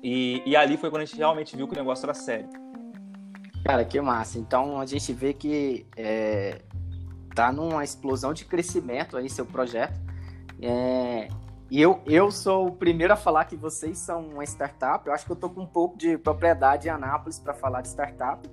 [0.04, 2.50] e, e ali foi quando a gente realmente viu que o negócio era sério.
[3.63, 4.38] Cara, que massa.
[4.38, 6.62] Então a gente vê que é,
[7.36, 10.00] tá numa explosão de crescimento aí seu projeto.
[10.62, 11.28] É,
[11.69, 15.06] e eu, eu sou o primeiro a falar que vocês são uma startup.
[15.06, 17.89] Eu acho que eu tô com um pouco de propriedade em Anápolis para falar de
[17.89, 18.50] startup.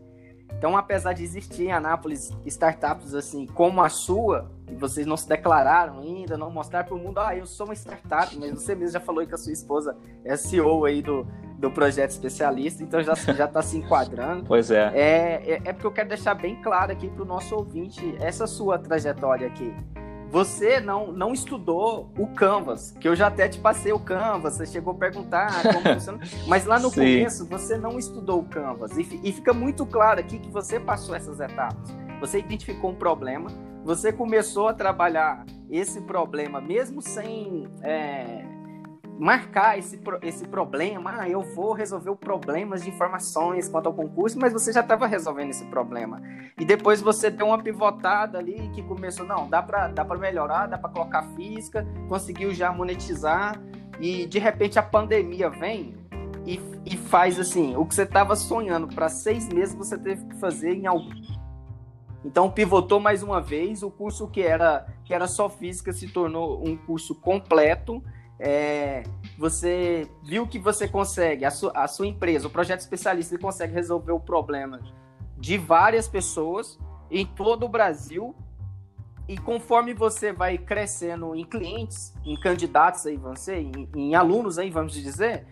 [0.59, 5.29] Então, apesar de existir em Anápolis startups assim como a sua, e vocês não se
[5.29, 8.93] declararam ainda, não mostraram para o mundo, ah, eu sou uma startup, mas você mesmo
[8.93, 11.27] já falou que a sua esposa é CEO aí do,
[11.59, 14.45] do projeto especialista, então já já está se enquadrando.
[14.53, 14.93] Pois é.
[14.95, 15.53] é.
[15.53, 18.79] É, é porque eu quero deixar bem claro aqui para o nosso ouvinte essa sua
[18.79, 19.75] trajetória aqui
[20.33, 24.65] você não, não estudou o Canvas, que eu já até te passei o Canvas, você
[24.65, 27.01] chegou a perguntar como funciona, mas lá no Sim.
[27.01, 31.15] começo você não estudou o Canvas, e, e fica muito claro aqui que você passou
[31.15, 31.95] essas etapas.
[32.19, 33.51] Você identificou um problema,
[33.85, 38.43] você começou a trabalhar esse problema, mesmo sem é,
[39.23, 44.37] marcar esse, esse problema, ah, eu vou resolver o problema de informações quanto ao concurso,
[44.37, 46.21] mas você já estava resolvendo esse problema.
[46.59, 50.77] E depois você deu uma pivotada ali que começou, não, dá para dá melhorar, dá
[50.77, 53.63] para colocar física, conseguiu já monetizar,
[54.01, 55.95] e de repente a pandemia vem
[56.45, 60.41] e, e faz assim, o que você estava sonhando para seis meses você teve que
[60.41, 61.13] fazer em algum.
[62.25, 66.61] Então pivotou mais uma vez, o curso que era que era só física se tornou
[66.67, 68.03] um curso completo
[68.45, 69.05] é,
[69.39, 73.73] você viu que você consegue, a, su, a sua empresa, o projeto especialista, ele consegue
[73.73, 74.81] resolver o problema
[75.39, 76.77] de várias pessoas
[77.09, 78.35] em todo o Brasil.
[79.29, 84.71] E conforme você vai crescendo em clientes, em candidatos aí, você, em, em alunos aí,
[84.71, 85.47] vamos dizer,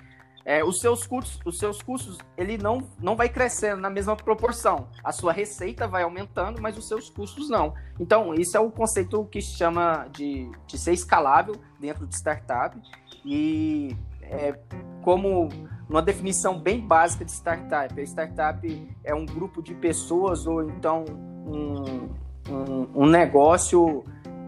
[0.45, 4.89] é, os seus custos, os seus custos, ele não, não vai crescendo na mesma proporção.
[5.05, 7.75] A sua receita vai aumentando, mas os seus custos não.
[7.99, 12.77] Então, isso é o conceito que se chama de, de ser escalável dentro de startup.
[13.25, 14.59] E é,
[15.03, 15.49] como
[15.89, 21.05] uma definição bem básica de startup, a startup é um grupo de pessoas ou então
[21.47, 22.09] um,
[22.49, 24.05] um, um negócio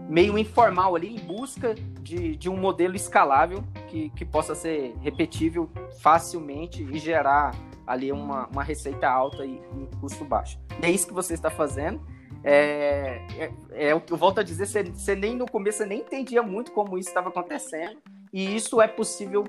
[0.09, 5.69] meio informal ali, em busca de, de um modelo escalável que, que possa ser repetível
[6.01, 7.51] facilmente e gerar
[7.85, 10.59] ali uma, uma receita alta e, e custo baixo.
[10.81, 12.01] E é isso que você está fazendo.
[12.43, 15.85] É, é, é, o que eu volto a dizer, você, você nem no começo você
[15.85, 17.97] nem entendia muito como isso estava acontecendo,
[18.33, 19.45] e isso é possível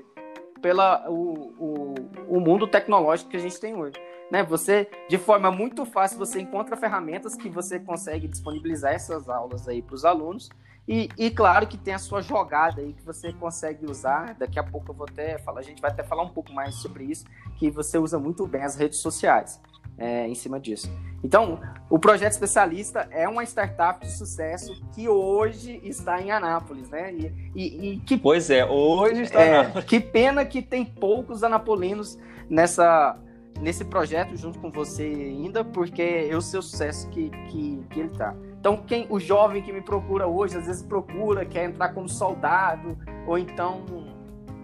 [0.61, 1.95] pela o, o,
[2.29, 3.95] o mundo tecnológico que a gente tem hoje
[4.31, 4.43] né?
[4.43, 9.81] Você, de forma muito fácil, você encontra ferramentas que você consegue disponibilizar essas aulas aí
[9.81, 10.49] para os alunos.
[10.87, 14.35] E, e, claro que tem a sua jogada aí que você consegue usar.
[14.35, 16.75] Daqui a pouco eu vou até falar, a gente vai até falar um pouco mais
[16.75, 17.25] sobre isso,
[17.57, 19.59] que você usa muito bem as redes sociais
[19.97, 20.91] é, em cima disso.
[21.23, 21.59] Então,
[21.89, 27.11] o projeto especialista é uma startup de sucesso que hoje está em Anápolis, né?
[27.13, 29.85] E, e, e que pois é, hoje está é, em Anápolis.
[29.87, 33.17] Que pena que tem poucos anapolinos nessa
[33.59, 38.09] nesse projeto junto com você ainda, porque eu sei o sucesso que, que, que ele
[38.09, 38.35] tá.
[38.59, 42.97] Então, quem, o jovem que me procura hoje, às vezes procura, quer entrar como soldado,
[43.27, 43.85] ou então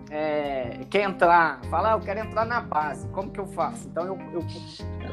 [0.09, 3.87] é, quer entrar, fala, ah, eu quero entrar na base, como que eu faço?
[3.87, 4.45] Então, eu, eu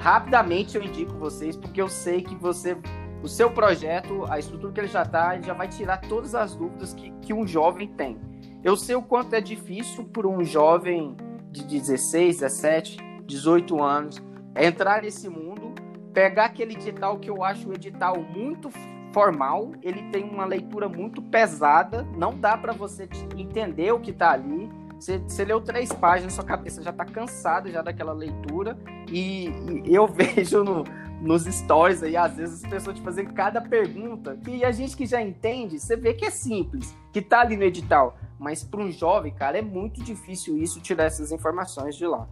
[0.01, 2.77] rapidamente eu indico vocês, porque eu sei que você,
[3.23, 6.93] o seu projeto, a estrutura que ele já está, já vai tirar todas as dúvidas
[6.95, 8.19] que, que um jovem tem.
[8.65, 11.17] Eu sei o quanto é difícil para um jovem
[11.51, 14.21] de 16, 17, 18 anos
[14.57, 15.73] entrar nesse mundo,
[16.13, 18.71] pegar aquele edital que eu acho o edital muito
[19.13, 24.33] formal, ele tem uma leitura muito pesada, não dá para você entender o que está
[24.33, 24.69] ali.
[24.99, 28.77] Você, você leu três páginas, sua cabeça já está cansada já daquela leitura.
[29.11, 29.49] E,
[29.85, 30.85] e eu vejo no,
[31.21, 35.07] nos stories aí, às vezes, as pessoas te fazendo cada pergunta, que a gente que
[35.07, 38.19] já entende, você vê que é simples, que tá ali no edital.
[38.39, 42.29] Mas para um jovem, cara, é muito difícil isso, tirar essas informações de lá.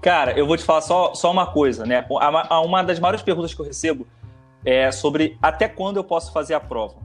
[0.00, 2.06] Cara, eu vou te falar só, só uma coisa, né?
[2.08, 4.06] Uma das maiores perguntas que eu recebo
[4.64, 6.96] é sobre até quando eu posso fazer a prova.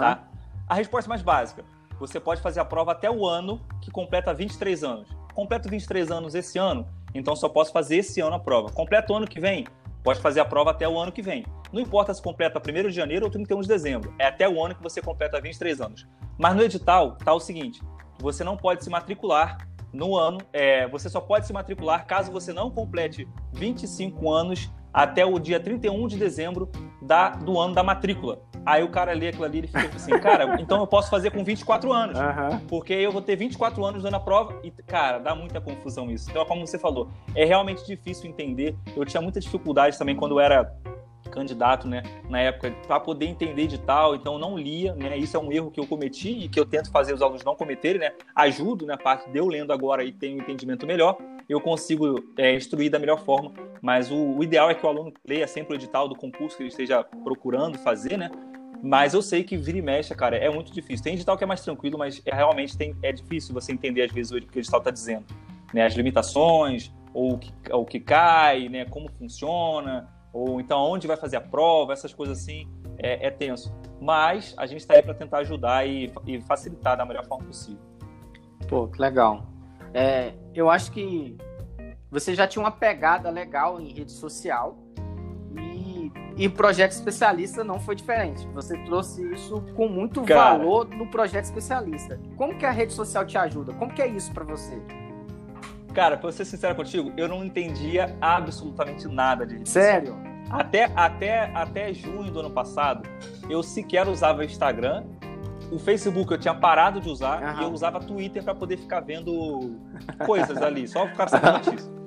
[0.00, 0.24] Tá?
[0.68, 1.64] A resposta mais básica:
[1.98, 5.08] você pode fazer a prova até o ano que completa 23 anos.
[5.34, 8.70] Completo 23 anos esse ano, então só posso fazer esse ano a prova.
[8.70, 9.66] Completo o ano que vem,
[10.02, 11.44] pode fazer a prova até o ano que vem.
[11.72, 14.74] Não importa se completa 1 de janeiro ou 31 de dezembro, é até o ano
[14.74, 16.08] que você completa 23 anos.
[16.36, 17.80] Mas no edital está o seguinte:
[18.18, 19.58] você não pode se matricular
[19.92, 25.24] no ano, é, você só pode se matricular caso você não complete 25 anos até
[25.24, 26.70] o dia 31 de dezembro
[27.00, 28.40] da, do ano da matrícula.
[28.66, 31.44] Aí o cara lê aquilo ali e fica assim, cara, então eu posso fazer com
[31.44, 32.18] 24 anos.
[32.18, 32.58] Uhum.
[32.66, 36.30] Porque eu vou ter 24 anos dando a prova e, cara, dá muita confusão isso.
[36.30, 38.76] Então, como você falou, é realmente difícil entender.
[38.96, 40.74] Eu tinha muita dificuldade também quando eu era
[41.28, 45.52] candidato, né, na época, para poder entender edital, então não lia, né, isso é um
[45.52, 48.86] erro que eu cometi e que eu tento fazer os alunos não cometerem, né, ajudo,
[48.86, 51.16] né, a parte de eu lendo agora e tenho um entendimento melhor,
[51.48, 55.12] eu consigo é, instruir da melhor forma, mas o, o, ideal é que o aluno
[55.26, 58.30] leia sempre o edital do concurso que ele esteja procurando fazer, né,
[58.82, 61.02] mas eu sei que vira e mexe, cara, é muito difícil.
[61.02, 64.12] Tem edital que é mais tranquilo, mas é, realmente tem, é difícil você entender às
[64.12, 65.24] vezes o que o edital está dizendo,
[65.74, 71.06] né, as limitações, ou o que, o que cai, né, como funciona, ou então onde
[71.06, 73.74] vai fazer a prova, essas coisas assim, é, é tenso.
[74.00, 77.80] Mas a gente está aí para tentar ajudar e, e, facilitar da melhor forma possível.
[78.68, 79.46] Pô, que legal.
[79.94, 81.36] É, eu acho que
[82.10, 84.76] você já tinha uma pegada legal em rede social
[85.56, 88.46] e, e projeto especialista não foi diferente.
[88.48, 92.20] Você trouxe isso com muito Cara, valor no projeto especialista.
[92.36, 93.72] Como que a rede social te ajuda?
[93.74, 94.80] Como que é isso para você?
[95.94, 100.16] Cara, pra ser sincero contigo, eu não entendia absolutamente nada de rede Sério?
[100.50, 103.08] Até, até, até junho do ano passado,
[103.50, 105.04] eu sequer usava Instagram.
[105.70, 107.60] O Facebook eu tinha parado de usar uhum.
[107.60, 109.76] e eu usava Twitter para poder ficar vendo
[110.24, 111.98] coisas ali, só ficar sabendo notícias.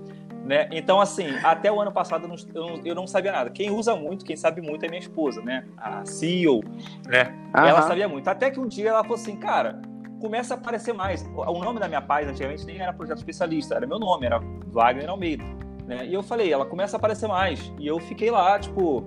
[0.43, 0.67] Né?
[0.71, 3.51] Então, assim, até o ano passado eu não, eu não, sabia nada.
[3.51, 5.65] Quem usa muito, quem sabe muito é minha esposa, né?
[5.77, 6.61] A CEO,
[7.05, 7.31] né?
[7.55, 7.65] Uhum.
[7.67, 8.27] Ela sabia muito.
[8.27, 9.79] Até que um dia ela falou assim, cara,
[10.21, 11.25] começa a aparecer mais.
[11.35, 15.09] O nome da minha página antigamente nem era Projeto Especialista, era meu nome, era Wagner
[15.09, 15.43] Almeida.
[15.85, 16.05] Né?
[16.05, 17.73] E eu falei, ela começa a aparecer mais.
[17.79, 19.03] E eu fiquei lá, tipo,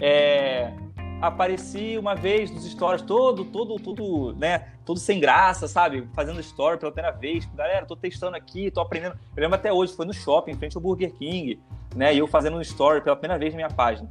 [0.00, 0.72] é,
[1.20, 6.08] apareci uma vez nos stories, todo, todo, todo, né, todo sem graça, sabe?
[6.14, 7.44] Fazendo story pela primeira vez.
[7.54, 9.18] Galera, tô testando aqui, tô aprendendo.
[9.36, 11.60] Eu lembro até hoje, foi no shopping, em frente ao Burger King,
[11.94, 12.14] né?
[12.14, 14.08] E eu fazendo um story pela primeira vez na minha página.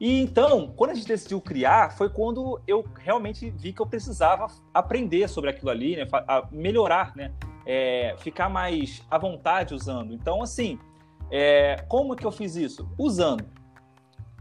[0.00, 4.46] E então, quando a gente decidiu criar, foi quando eu realmente vi que eu precisava
[4.72, 6.06] aprender sobre aquilo ali, né?
[6.50, 7.32] melhorar, né?
[7.66, 10.14] É, ficar mais à vontade usando.
[10.14, 10.78] Então, assim,
[11.30, 12.88] é, como que eu fiz isso?
[12.98, 13.44] Usando.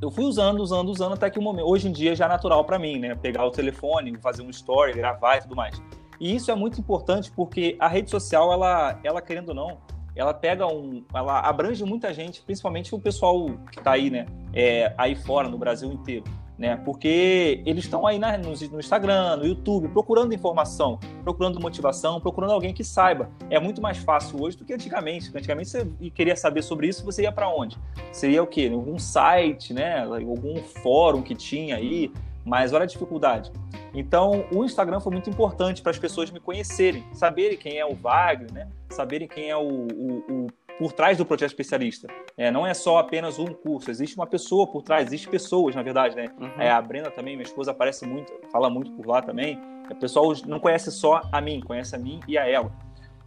[0.02, 1.68] Eu fui usando, usando, usando até que o momento.
[1.68, 3.14] Hoje em dia já é natural para mim, né?
[3.16, 5.82] Pegar o telefone, fazer um story, gravar e tudo mais.
[6.22, 9.78] E isso é muito importante porque a rede social, ela, ela querendo ou não,
[10.16, 14.94] ela pega um, ela abrange muita gente, principalmente o pessoal que está aí, né, é,
[14.98, 16.26] aí fora no Brasil inteiro,
[16.58, 22.20] né, porque eles estão aí na, no, no, Instagram, no YouTube, procurando informação, procurando motivação,
[22.20, 23.30] procurando alguém que saiba.
[23.50, 25.32] É muito mais fácil hoje do que antigamente.
[25.34, 27.78] Antigamente você queria saber sobre isso, você ia para onde?
[28.12, 28.70] Seria o quê?
[28.74, 32.12] Algum site, né, algum fórum que tinha aí,
[32.50, 33.52] mas olha a dificuldade.
[33.94, 37.94] Então, o Instagram foi muito importante para as pessoas me conhecerem, saberem quem é o
[37.94, 38.68] Wagner, né?
[38.90, 40.48] saberem quem é o, o, o
[40.80, 42.08] por trás do projeto especialista.
[42.38, 45.84] É, não é só apenas um curso, existe uma pessoa por trás, existem pessoas, na
[45.84, 46.28] verdade, né?
[46.40, 46.62] Uhum.
[46.62, 49.60] É, a Brenda também, minha esposa, aparece muito, fala muito por lá também.
[49.92, 52.72] O pessoal não conhece só a mim, conhece a mim e a ela.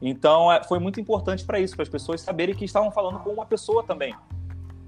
[0.01, 3.31] Então, é, foi muito importante para isso, para as pessoas saberem que estavam falando com
[3.31, 4.15] uma pessoa também,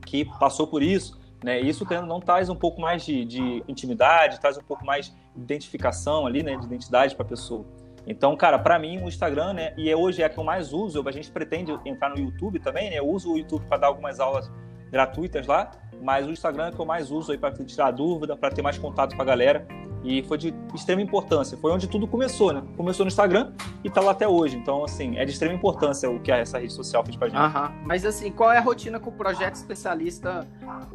[0.06, 1.60] que passou por isso, né?
[1.60, 6.26] Isso não traz um pouco mais de, de intimidade, traz um pouco mais de identificação
[6.26, 6.56] ali, né?
[6.56, 7.66] De identidade para a pessoa.
[8.06, 9.74] Então, cara, para mim o Instagram, né?
[9.76, 11.06] E é hoje é a que eu mais uso.
[11.06, 12.98] A gente pretende entrar no YouTube também, né?
[12.98, 14.50] Eu uso o YouTube para dar algumas aulas
[14.90, 18.50] gratuitas lá, mas o Instagram é que eu mais uso aí para tirar dúvida, para
[18.50, 19.66] ter mais contato com a galera.
[20.04, 21.56] E foi de extrema importância.
[21.56, 22.62] Foi onde tudo começou, né?
[22.76, 24.56] Começou no Instagram e tá lá até hoje.
[24.56, 27.38] Então, assim, é de extrema importância o que essa rede social fez pra gente.
[27.84, 30.46] Mas, assim, qual é a rotina que o projeto especialista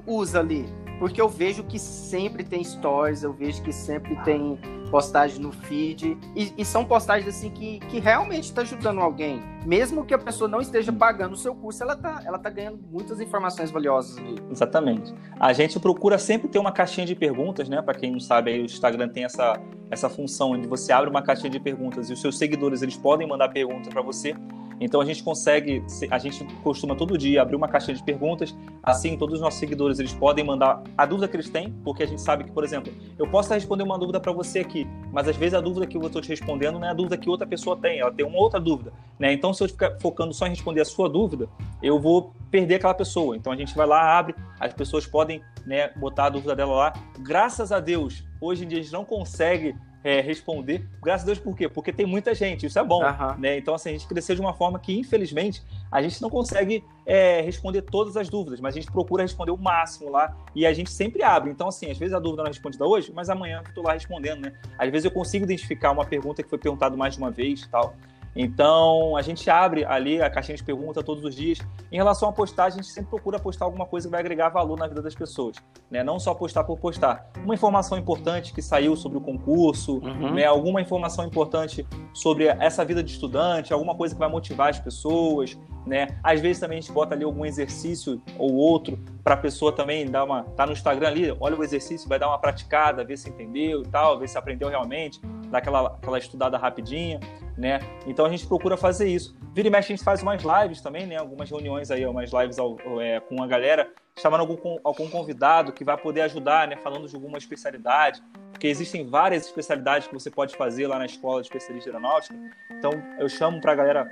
[0.05, 0.65] usa ali?
[0.99, 4.59] Porque eu vejo que sempre tem stories, eu vejo que sempre tem
[4.91, 9.41] postagem no feed, e, e são postagens assim que, que realmente está ajudando alguém.
[9.65, 12.79] Mesmo que a pessoa não esteja pagando o seu curso, ela está ela tá ganhando
[12.91, 14.35] muitas informações valiosas ali.
[14.49, 15.13] Exatamente.
[15.39, 17.81] A gente procura sempre ter uma caixinha de perguntas, né?
[17.81, 19.59] Para quem não sabe, aí o Instagram tem essa,
[19.91, 23.27] essa função onde você abre uma caixinha de perguntas e os seus seguidores eles podem
[23.27, 24.35] mandar perguntas para você.
[24.79, 29.17] Então a gente consegue, a gente costuma todo dia abrir uma caixinha de perguntas, assim
[29.17, 32.21] todos os nossos seguidores eles podem mandar a dúvida que eles têm, porque a gente
[32.21, 35.53] sabe que, por exemplo, eu posso responder uma dúvida para você aqui, mas às vezes
[35.53, 37.99] a dúvida que eu estou te respondendo não é a dúvida que outra pessoa tem,
[37.99, 39.33] ela tem uma outra dúvida, né?
[39.33, 41.49] Então se eu ficar focando só em responder a sua dúvida,
[41.83, 43.35] eu vou perder aquela pessoa.
[43.35, 46.93] Então a gente vai lá, abre, as pessoas podem, né, botar a dúvida dela lá.
[47.19, 50.87] Graças a Deus, hoje em dia a gente não consegue é, responder.
[51.01, 51.67] Graças a Deus, por quê?
[51.67, 53.03] Porque tem muita gente, isso é bom.
[53.03, 53.37] Uhum.
[53.37, 53.57] Né?
[53.57, 57.41] Então, assim, a gente cresceu de uma forma que, infelizmente, a gente não consegue é,
[57.41, 60.91] responder todas as dúvidas, mas a gente procura responder o máximo lá e a gente
[60.91, 61.51] sempre abre.
[61.51, 63.93] Então, assim, às vezes a dúvida não é respondida hoje, mas amanhã eu estou lá
[63.93, 64.53] respondendo, né?
[64.77, 67.69] Às vezes eu consigo identificar uma pergunta que foi perguntada mais de uma vez e
[67.69, 67.95] tal.
[68.35, 71.59] Então, a gente abre ali a caixinha de pergunta todos os dias.
[71.91, 74.77] Em relação à postagem, a gente sempre procura postar alguma coisa que vai agregar valor
[74.77, 75.57] na vida das pessoas,
[75.89, 76.03] né?
[76.03, 77.31] Não só postar por postar.
[77.43, 80.33] Uma informação importante que saiu sobre o concurso, uhum.
[80.33, 80.45] né?
[80.45, 85.57] Alguma informação importante sobre essa vida de estudante, alguma coisa que vai motivar as pessoas,
[85.85, 86.07] né?
[86.23, 90.09] Às vezes também a gente bota ali algum exercício ou outro para a pessoa também
[90.09, 93.29] dar uma tá no Instagram ali, olha o exercício, vai dar uma praticada, ver se
[93.29, 97.19] entendeu e tal, ver se aprendeu realmente, dar aquela, aquela estudada rapidinha
[97.59, 97.79] né?
[98.07, 99.37] Então a gente procura fazer isso.
[99.53, 101.17] Vira e mexe a gente faz umas lives também, né?
[101.17, 105.83] Algumas reuniões aí, umas lives ao, é, com a galera, chamando algum, algum convidado que
[105.83, 106.77] vai poder ajudar, né?
[106.77, 111.41] Falando de alguma especialidade, porque existem várias especialidades que você pode fazer lá na escola
[111.41, 112.33] de especialista aeronáutica.
[112.71, 114.09] Então eu chamo para a galera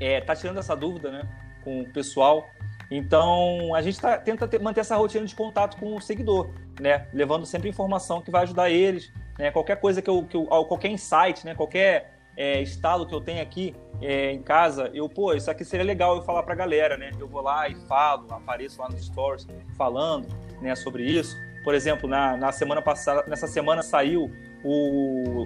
[0.00, 1.22] é, tá tirando essa dúvida, né?
[1.64, 2.46] Com o pessoal.
[2.88, 7.08] Então a gente tá, tenta ter, manter essa rotina de contato com o seguidor, né?
[7.12, 9.50] Levando sempre informação que vai ajudar eles, né?
[9.50, 11.54] Qualquer coisa que eu, que eu qualquer insight, né?
[11.54, 15.84] Qualquer é, estalo que eu tenho aqui é, em casa, eu, pô, isso aqui seria
[15.84, 17.10] legal eu falar pra galera, né?
[17.18, 20.28] Eu vou lá e falo, apareço lá nos stories falando,
[20.60, 21.36] né, sobre isso.
[21.64, 24.30] Por exemplo, na, na semana passada, nessa semana saiu
[24.64, 25.44] o,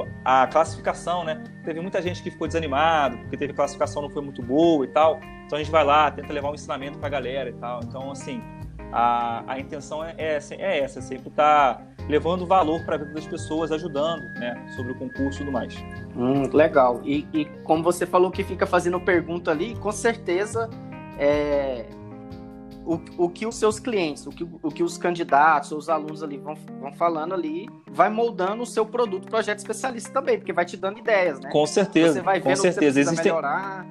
[0.00, 1.42] o, a classificação, né?
[1.64, 5.20] Teve muita gente que ficou desanimado, porque teve classificação não foi muito boa e tal.
[5.46, 7.80] Então a gente vai lá, tenta levar um ensinamento pra galera e tal.
[7.84, 8.42] Então, assim,
[8.92, 12.98] a, a intenção é, é, é essa, é sempre estar tá levando valor para a
[12.98, 15.74] vida das pessoas, ajudando né, sobre o concurso e tudo mais.
[16.16, 17.00] Hum, legal.
[17.04, 20.68] E, e, como você falou que fica fazendo pergunta ali, com certeza
[21.18, 21.86] é,
[22.84, 26.36] o, o que os seus clientes, o que, o que os candidatos, os alunos ali
[26.36, 30.76] vão, vão falando ali, vai moldando o seu produto, projeto especialista também, porque vai te
[30.76, 31.50] dando ideias, né?
[31.50, 32.14] Com certeza.
[32.14, 32.80] Você vai vendo com certeza.
[32.80, 33.24] que você Existem...
[33.24, 33.86] melhorar.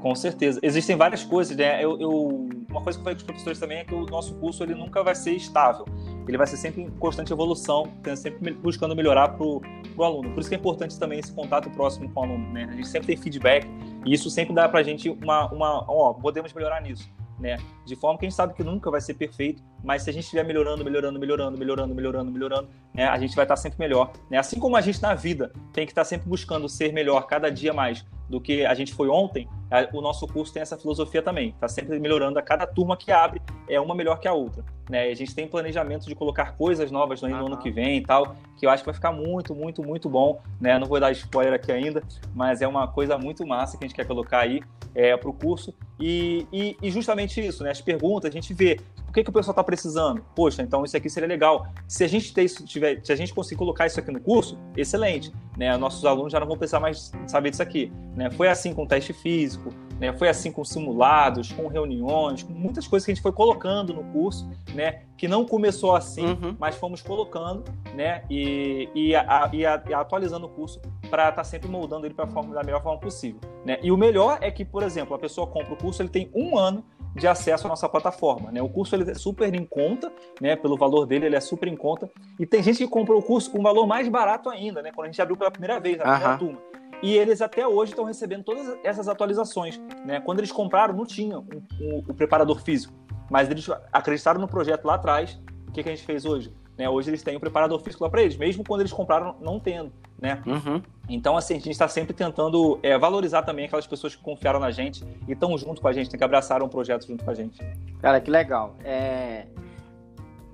[0.00, 0.58] Com certeza.
[0.62, 1.84] Existem várias coisas, né?
[1.84, 4.34] Eu, eu, uma coisa que eu falei com os professores também é que o nosso
[4.36, 5.84] curso ele nunca vai ser estável.
[6.26, 9.62] Ele vai ser sempre em constante evolução, sempre buscando melhorar para o
[9.98, 10.30] aluno.
[10.30, 12.68] Por isso que é importante também esse contato próximo com o aluno, né?
[12.70, 13.66] A gente sempre tem feedback
[14.06, 17.56] e isso sempre dá para a gente uma, uma, ó, podemos melhorar nisso né?
[17.84, 20.24] De forma que a gente sabe que nunca vai ser perfeito, mas se a gente
[20.24, 23.06] estiver melhorando, melhorando, melhorando, melhorando, melhorando, melhorando, né?
[23.08, 24.38] A gente vai estar sempre melhor, né?
[24.38, 27.72] Assim como a gente na vida tem que estar sempre buscando ser melhor cada dia
[27.72, 29.48] mais do que a gente foi ontem,
[29.92, 33.42] o nosso curso tem essa filosofia também, está sempre melhorando a cada turma que abre,
[33.70, 35.08] é uma melhor que a outra, né?
[35.08, 37.46] E a gente tem planejamento de colocar coisas novas no, uhum.
[37.46, 40.40] ano que vem e tal, que eu acho que vai ficar muito, muito, muito bom,
[40.60, 40.78] né?
[40.78, 42.02] Não vou dar spoiler aqui ainda,
[42.34, 44.60] mas é uma coisa muito massa que a gente quer colocar aí
[44.94, 45.72] é, para o curso.
[45.98, 47.70] E, e, e, justamente isso, né?
[47.70, 50.24] As perguntas, a gente vê o que, que o pessoal está precisando.
[50.34, 51.66] Poxa, então isso aqui seria legal.
[51.86, 55.32] Se a gente isso, tiver, se a gente conseguir colocar isso aqui no curso, excelente.
[55.56, 55.76] Né?
[55.76, 57.92] Nossos alunos já não vão precisar mais saber disso aqui.
[58.16, 58.30] Né?
[58.30, 60.12] Foi assim com o teste físico, né?
[60.14, 64.02] Foi assim com simulados, com reuniões, com muitas coisas que a gente foi colocando no
[64.04, 65.02] curso, né?
[65.18, 66.56] Que não começou assim, uhum.
[66.58, 68.24] mas fomos colocando, né?
[68.30, 72.14] E, e, a, e, a, e atualizando o curso para estar tá sempre moldando ele
[72.14, 73.78] para da melhor forma possível, né?
[73.82, 76.56] E o melhor é que, por exemplo, a pessoa compra o curso, ele tem um
[76.56, 76.82] ano
[77.14, 78.62] de acesso à nossa plataforma, né?
[78.62, 80.10] O curso ele é super em conta,
[80.40, 80.56] né?
[80.56, 82.08] Pelo valor dele, ele é super em conta.
[82.38, 84.92] E tem gente que comprou o curso com um valor mais barato ainda, né?
[84.94, 86.69] Quando a gente abriu pela primeira vez, na primeira turma.
[87.02, 89.80] E eles até hoje estão recebendo todas essas atualizações.
[90.04, 90.20] Né?
[90.20, 92.92] Quando eles compraram, não tinha o preparador físico,
[93.30, 95.40] mas eles acreditaram no projeto lá atrás.
[95.68, 96.52] O que, que a gente fez hoje?
[96.76, 96.88] Né?
[96.88, 99.60] Hoje eles têm o um preparador físico lá para eles, mesmo quando eles compraram não
[99.60, 99.92] tendo.
[100.20, 100.42] Né?
[100.46, 100.82] Uhum.
[101.08, 104.70] Então, assim, a gente está sempre tentando é, valorizar também aquelas pessoas que confiaram na
[104.70, 106.18] gente e estão junto com a gente, né?
[106.18, 107.58] que abraçaram o projeto junto com a gente.
[108.00, 108.76] Cara, que legal.
[108.84, 109.46] É...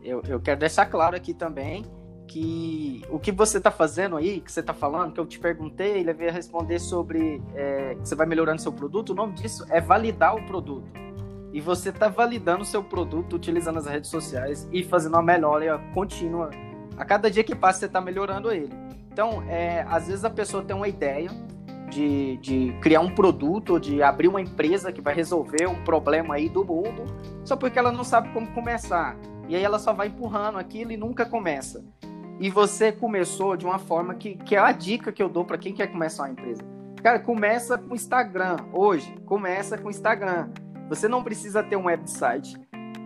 [0.03, 1.85] Eu, eu quero deixar claro aqui também
[2.27, 5.99] que o que você está fazendo aí, que você está falando, que eu te perguntei,
[5.99, 9.81] ele veio responder sobre é, que você vai melhorando seu produto, o nome disso é
[9.81, 10.87] validar o produto.
[11.53, 15.79] e você está validando o seu produto utilizando as redes sociais e fazendo uma melhora
[15.95, 16.51] contínua.
[16.99, 18.75] A cada dia que passa, você está melhorando ele.
[19.11, 21.31] Então, é, às vezes a pessoa tem uma ideia
[21.89, 26.49] de, de criar um produto, de abrir uma empresa que vai resolver um problema aí
[26.49, 27.05] do mundo,
[27.43, 29.17] só porque ela não sabe como começar.
[29.49, 31.83] E aí ela só vai empurrando aquilo e nunca começa.
[32.39, 35.57] E você começou de uma forma que, que é a dica que eu dou para
[35.57, 36.63] quem quer começar uma empresa.
[37.03, 38.57] Cara, começa com Instagram.
[38.73, 40.51] Hoje, começa com Instagram.
[40.89, 42.57] Você não precisa ter um website.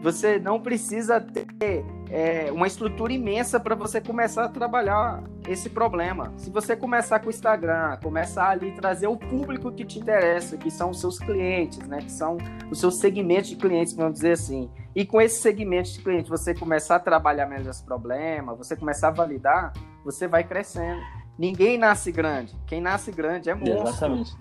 [0.03, 6.33] Você não precisa ter é, uma estrutura imensa para você começar a trabalhar esse problema.
[6.37, 10.71] Se você começar com o Instagram, começar ali trazer o público que te interessa, que
[10.71, 11.99] são os seus clientes, né?
[11.99, 12.37] Que são
[12.71, 14.69] os seus segmentos de clientes, vamos dizer assim.
[14.95, 19.09] E com esse segmento de clientes, você começar a trabalhar menos esse problema, você começar
[19.09, 19.73] a validar,
[20.05, 21.01] você vai crescendo.
[21.39, 22.57] Ninguém nasce grande.
[22.67, 23.89] Quem nasce grande é monstro.
[23.89, 24.33] Exatamente.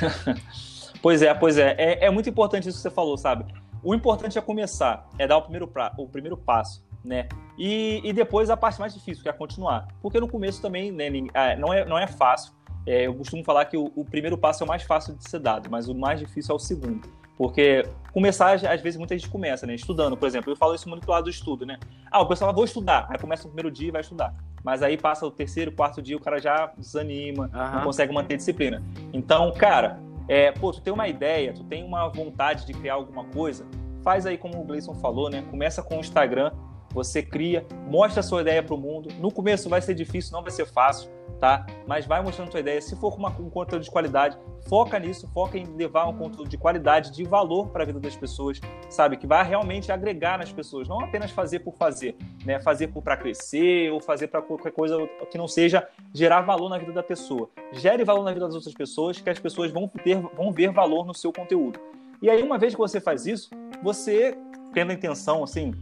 [1.02, 1.74] pois é, pois é.
[1.76, 2.06] é.
[2.06, 3.44] É muito importante isso que você falou, sabe?
[3.84, 7.28] O importante é começar, é dar o primeiro, pra, o primeiro passo, né?
[7.58, 9.88] E, e depois a parte mais difícil, que é continuar.
[10.00, 12.52] Porque no começo também né, é, não, é, não é fácil.
[12.86, 15.38] É, eu costumo falar que o, o, primeiro passo é o mais fácil de ser
[15.38, 17.08] dado, mas o mais difícil é o segundo.
[17.36, 17.82] Porque
[18.12, 19.74] começar, às vezes, muita gente começa, né?
[19.74, 20.52] Estudando, por exemplo.
[20.52, 21.78] Eu falo isso muito do lado do estudo, né?
[22.10, 23.06] Ah, o pessoal, vou estudar.
[23.10, 24.32] Aí começa o primeiro dia e vai estudar.
[24.62, 27.76] Mas aí passa o terceiro, quarto dia, o cara já desanima, uhum.
[27.76, 28.82] não consegue manter disciplina.
[29.12, 29.98] Então, cara,
[30.28, 33.66] é, pô, tu tem uma ideia, tu tem uma vontade de criar alguma coisa,
[34.02, 35.44] faz aí como o Gleison falou, né?
[35.50, 36.52] Começa com o Instagram,
[36.94, 39.08] você cria, mostra a sua ideia para o mundo.
[39.18, 41.66] No começo vai ser difícil, não vai ser fácil, tá?
[41.86, 42.80] Mas vai mostrando a sua ideia.
[42.80, 44.38] Se for com um conteúdo de qualidade,
[44.68, 48.14] foca nisso, foca em levar um conteúdo de qualidade, de valor para a vida das
[48.14, 49.16] pessoas, sabe?
[49.16, 52.60] Que vai realmente agregar nas pessoas, não apenas fazer por fazer, né?
[52.60, 54.96] Fazer para crescer ou fazer para qualquer coisa
[55.30, 57.50] que não seja gerar valor na vida da pessoa.
[57.72, 61.04] Gere valor na vida das outras pessoas, que as pessoas vão ter, vão ver valor
[61.04, 61.80] no seu conteúdo.
[62.22, 63.50] E aí, uma vez que você faz isso,
[63.82, 64.38] você
[64.72, 65.72] tendo a intenção, assim,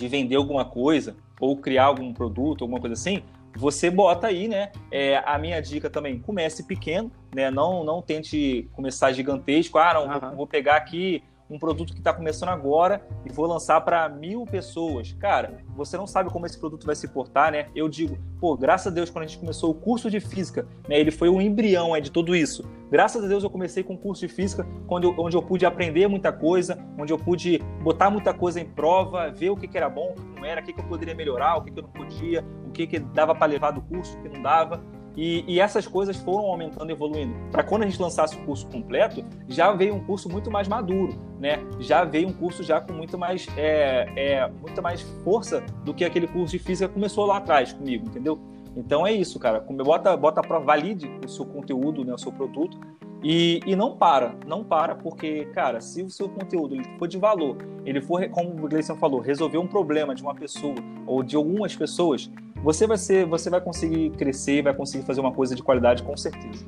[0.00, 3.22] de vender alguma coisa ou criar algum produto, alguma coisa assim,
[3.54, 4.72] você bota aí, né?
[4.90, 7.50] É, a minha dica também, comece pequeno, né?
[7.50, 9.76] Não, não tente começar gigantesco.
[9.78, 10.20] Ah, não, uhum.
[10.20, 14.44] vou, vou, pegar aqui um produto que está começando agora e vou lançar para mil
[14.44, 15.12] pessoas.
[15.14, 17.68] Cara, você não sabe como esse produto vai se portar, né?
[17.74, 20.98] Eu digo, pô, graças a Deus, quando a gente começou o curso de física, né,
[20.98, 22.62] ele foi um embrião é, de tudo isso.
[22.90, 25.66] Graças a Deus eu comecei com o curso de física, onde eu, onde eu pude
[25.66, 29.76] aprender muita coisa, onde eu pude botar muita coisa em prova, ver o que, que
[29.76, 31.78] era bom, o que não era, o que, que eu poderia melhorar, o que, que
[31.78, 34.82] eu não podia, o que, que dava para levar do curso, o que não dava.
[35.20, 37.34] E, e, essas coisas foram aumentando, evoluindo.
[37.52, 41.14] Para quando a gente lançasse o curso completo, já veio um curso muito mais maduro,
[41.38, 41.58] né?
[41.78, 46.06] Já veio um curso já com muito mais, é, é, muita mais força do que
[46.06, 48.40] aquele curso de física que começou lá atrás comigo, entendeu?
[48.74, 49.60] Então é isso, cara.
[49.60, 52.78] Bota, bota para valide o seu conteúdo, né, o seu produto
[53.22, 57.18] e, e não para, não para, porque, cara, se o seu conteúdo ele for de
[57.18, 61.36] valor, ele for, como o Gleison falou, resolver um problema de uma pessoa ou de
[61.36, 62.30] algumas pessoas,
[62.62, 66.16] você vai ser, você vai conseguir crescer, vai conseguir fazer uma coisa de qualidade com
[66.16, 66.64] certeza.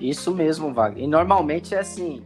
[0.00, 1.04] Isso mesmo, Wagner.
[1.04, 2.22] E normalmente é assim,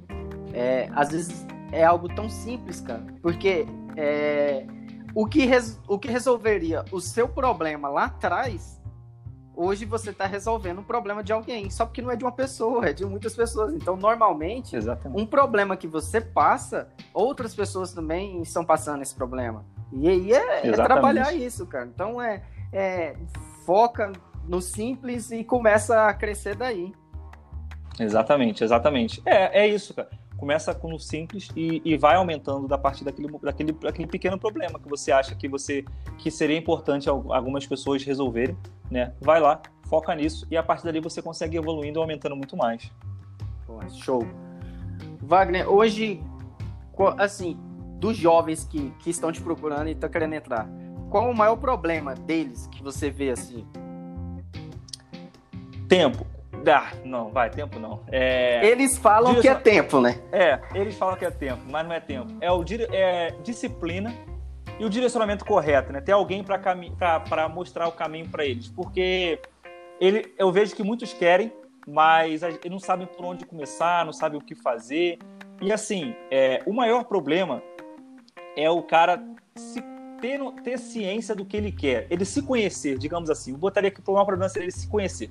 [0.52, 4.66] é, às vezes é algo tão simples, cara, porque é,
[5.14, 8.80] o, que res, o que resolveria o seu problema lá atrás,
[9.54, 12.86] hoje você está resolvendo um problema de alguém, só porque não é de uma pessoa,
[12.86, 13.72] é de muitas pessoas.
[13.74, 15.20] Então, normalmente, Exatamente.
[15.20, 19.64] um problema que você passa, outras pessoas também estão passando esse problema.
[19.93, 21.86] E aí é, é, trabalhar isso, cara.
[21.86, 23.16] Então é, é,
[23.64, 24.12] foca
[24.47, 26.93] no simples e começa a crescer daí.
[27.99, 29.22] Exatamente, exatamente.
[29.26, 30.09] É, é isso, cara.
[30.36, 34.78] Começa com o simples e, e vai aumentando da partir daquele, daquele, daquele pequeno problema
[34.78, 35.84] que você acha que você
[36.16, 38.57] que seria importante algumas pessoas resolverem,
[38.91, 39.12] né?
[39.20, 42.91] Vai lá, foca nisso e a partir dali você consegue evoluindo e aumentando muito mais.
[43.91, 44.26] show.
[45.20, 46.22] Wagner, hoje,
[47.18, 47.59] assim,
[48.01, 50.66] dos jovens que, que estão te procurando e estão querendo entrar,
[51.11, 53.66] qual o maior problema deles que você vê assim?
[55.86, 56.26] Tempo.
[56.66, 58.01] Ah, não, vai, tempo não.
[58.11, 58.64] É...
[58.66, 60.20] Eles falam que é tempo, né?
[60.30, 62.32] É, eles falam que é tempo, mas não é tempo.
[62.40, 64.14] É, o é disciplina
[64.78, 66.01] e o direcionamento correto, né?
[66.01, 68.68] Ter alguém para mostrar o caminho para eles.
[68.68, 69.40] Porque
[70.01, 71.53] ele, eu vejo que muitos querem,
[71.86, 75.18] mas eles não sabem por onde começar, não sabem o que fazer.
[75.61, 77.62] E assim, é, o maior problema
[78.57, 79.22] é o cara
[79.57, 79.82] se
[80.20, 83.53] ter, ter ciência do que ele quer, ele se conhecer, digamos assim.
[83.53, 85.30] Eu botaria aqui para uma problema seria ele se conhecer.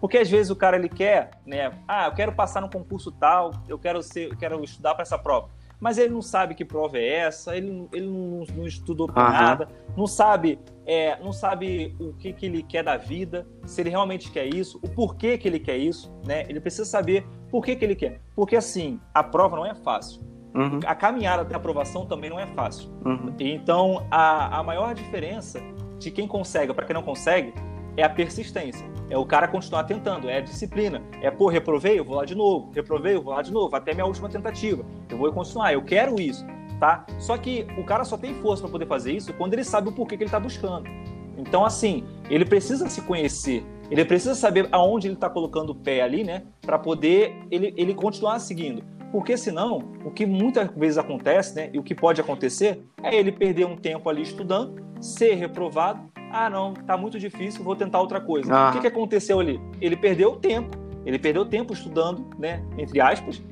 [0.00, 1.72] Porque às vezes o cara ele quer, né?
[1.86, 5.18] Ah, eu quero passar no concurso tal, eu quero ser, eu quero estudar para essa
[5.18, 5.50] prova.
[5.78, 9.32] Mas ele não sabe que prova é essa, ele, ele não, não estudou para uhum.
[9.32, 13.88] nada, não sabe, é, não sabe o que, que ele quer da vida, se ele
[13.88, 16.44] realmente quer isso, o porquê que ele quer isso, né?
[16.48, 18.20] Ele precisa saber por que, que ele quer.
[18.34, 20.22] Porque assim, a prova não é fácil
[20.54, 20.80] Uhum.
[20.84, 22.90] A caminhada até a aprovação também não é fácil.
[23.04, 23.34] Uhum.
[23.38, 25.60] Então, a, a maior diferença
[25.98, 27.54] de quem consegue para quem não consegue
[27.96, 28.86] é a persistência.
[29.08, 31.02] É o cara continuar tentando, é a disciplina.
[31.20, 32.70] É, pô, reprovei, eu vou lá de novo.
[32.72, 34.84] Reprovei, eu vou lá de novo, até minha última tentativa.
[35.08, 36.46] Eu vou continuar, eu quero isso,
[36.78, 37.04] tá?
[37.18, 39.92] Só que o cara só tem força para poder fazer isso quando ele sabe o
[39.92, 40.88] porquê que ele está buscando.
[41.36, 46.02] Então, assim, ele precisa se conhecer, ele precisa saber aonde ele está colocando o pé
[46.02, 46.44] ali, né?
[46.60, 48.84] Para poder ele, ele continuar seguindo.
[49.10, 51.70] Porque senão, o que muitas vezes acontece, né?
[51.72, 56.00] E o que pode acontecer é ele perder um tempo ali estudando, ser reprovado.
[56.32, 58.54] Ah, não, tá muito difícil, vou tentar outra coisa.
[58.54, 58.70] Ah.
[58.70, 59.60] O que, que aconteceu ali?
[59.80, 60.78] Ele perdeu tempo.
[61.04, 62.62] Ele perdeu tempo estudando, né?
[62.78, 63.42] Entre aspas,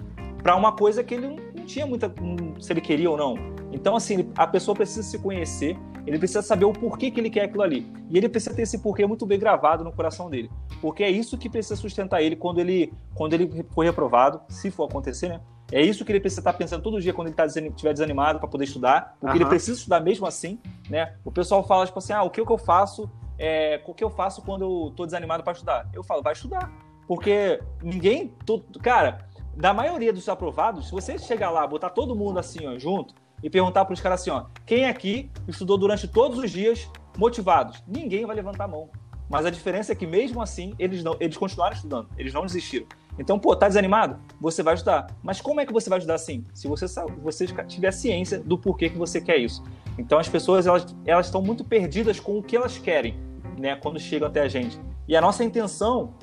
[0.42, 2.12] para uma coisa que ele não tinha muita.
[2.60, 3.34] se ele queria ou não.
[3.72, 5.76] Então, assim, a pessoa precisa se conhecer,
[6.08, 7.86] ele precisa saber o porquê que ele quer aquilo ali.
[8.08, 10.50] E ele precisa ter esse porquê muito bem gravado no coração dele.
[10.80, 14.84] Porque é isso que precisa sustentar ele quando ele, quando ele for reprovado, se for
[14.84, 15.40] acontecer, né?
[15.70, 18.48] É isso que ele precisa estar pensando todo dia quando ele estiver tá desanimado para
[18.48, 19.42] poder estudar, porque uhum.
[19.42, 21.14] ele precisa estudar mesmo assim, né?
[21.22, 24.08] O pessoal fala, tipo assim, ah, o que, que eu faço, é, o que eu
[24.08, 25.86] faço quando eu tô desanimado para estudar?
[25.92, 26.72] Eu falo, vai estudar.
[27.06, 32.38] Porque ninguém, todo, cara, da maioria dos aprovados, se você chegar lá, botar todo mundo
[32.38, 36.38] assim, ó, junto, e perguntar para os caras assim, ó, quem aqui estudou durante todos
[36.38, 37.82] os dias motivados?
[37.86, 38.90] Ninguém vai levantar a mão.
[39.28, 42.86] Mas a diferença é que mesmo assim eles não, eles continuaram estudando, eles não desistiram.
[43.18, 44.18] Então, pô, tá desanimado?
[44.40, 45.08] Você vai ajudar.
[45.22, 46.44] Mas como é que você vai ajudar assim?
[46.54, 46.86] Se você
[47.20, 49.62] você tiver ciência do porquê que você quer isso.
[49.98, 53.18] Então, as pessoas elas elas estão muito perdidas com o que elas querem,
[53.58, 54.80] né, quando chegam até a gente.
[55.06, 56.14] E a nossa intenção,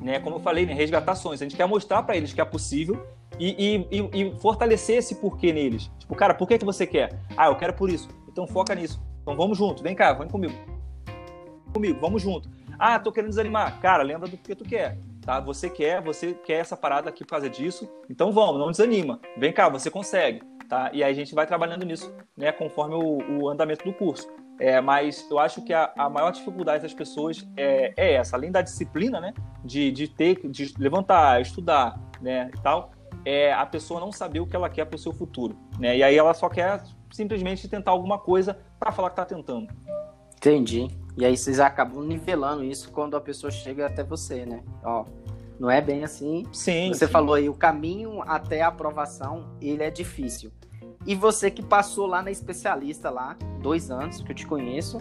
[0.00, 1.42] né, como eu falei, né, resgatar sonhos.
[1.42, 3.06] A gente quer mostrar para eles que é possível
[3.38, 5.90] e, e, e, fortalecer esse porquê neles.
[5.98, 7.18] Tipo, cara, por que, que você quer?
[7.36, 8.08] Ah, eu quero por isso.
[8.28, 9.02] Então foca nisso.
[9.22, 10.54] Então vamos junto, vem cá, vem comigo.
[11.72, 12.48] Comigo, vamos junto.
[12.78, 13.80] Ah, tô querendo desanimar.
[13.80, 14.98] Cara, lembra do que tu quer.
[15.22, 15.38] Tá?
[15.40, 17.88] Você quer, você quer essa parada aqui por causa disso.
[18.10, 19.20] Então vamos, não desanima.
[19.36, 20.42] Vem cá, você consegue.
[20.68, 20.90] Tá?
[20.92, 24.28] E aí a gente vai trabalhando nisso, né, conforme o, o andamento do curso.
[24.58, 28.50] É, mas eu acho que a, a maior dificuldade das pessoas é, é, essa, além
[28.50, 32.90] da disciplina, né, de, de ter, de levantar, estudar, né, e tal,
[33.24, 35.96] é a pessoa não saber o que ela quer para o seu futuro, né?
[35.96, 39.68] E aí ela só quer simplesmente tentar alguma coisa para falar que está tentando.
[40.36, 40.88] Entendi.
[41.16, 44.62] E aí vocês acabam nivelando isso quando a pessoa chega até você, né?
[44.82, 45.04] Ó,
[45.58, 46.44] não é bem assim.
[46.52, 46.92] Sim.
[46.92, 47.12] Você sim.
[47.12, 50.50] falou aí, o caminho até a aprovação, ele é difícil.
[51.06, 54.98] E você que passou lá na especialista lá, dois anos que eu te conheço,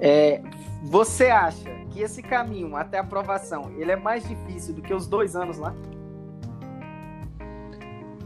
[0.00, 0.40] é,
[0.82, 5.06] você acha que esse caminho até a aprovação, ele é mais difícil do que os
[5.06, 5.74] dois anos lá?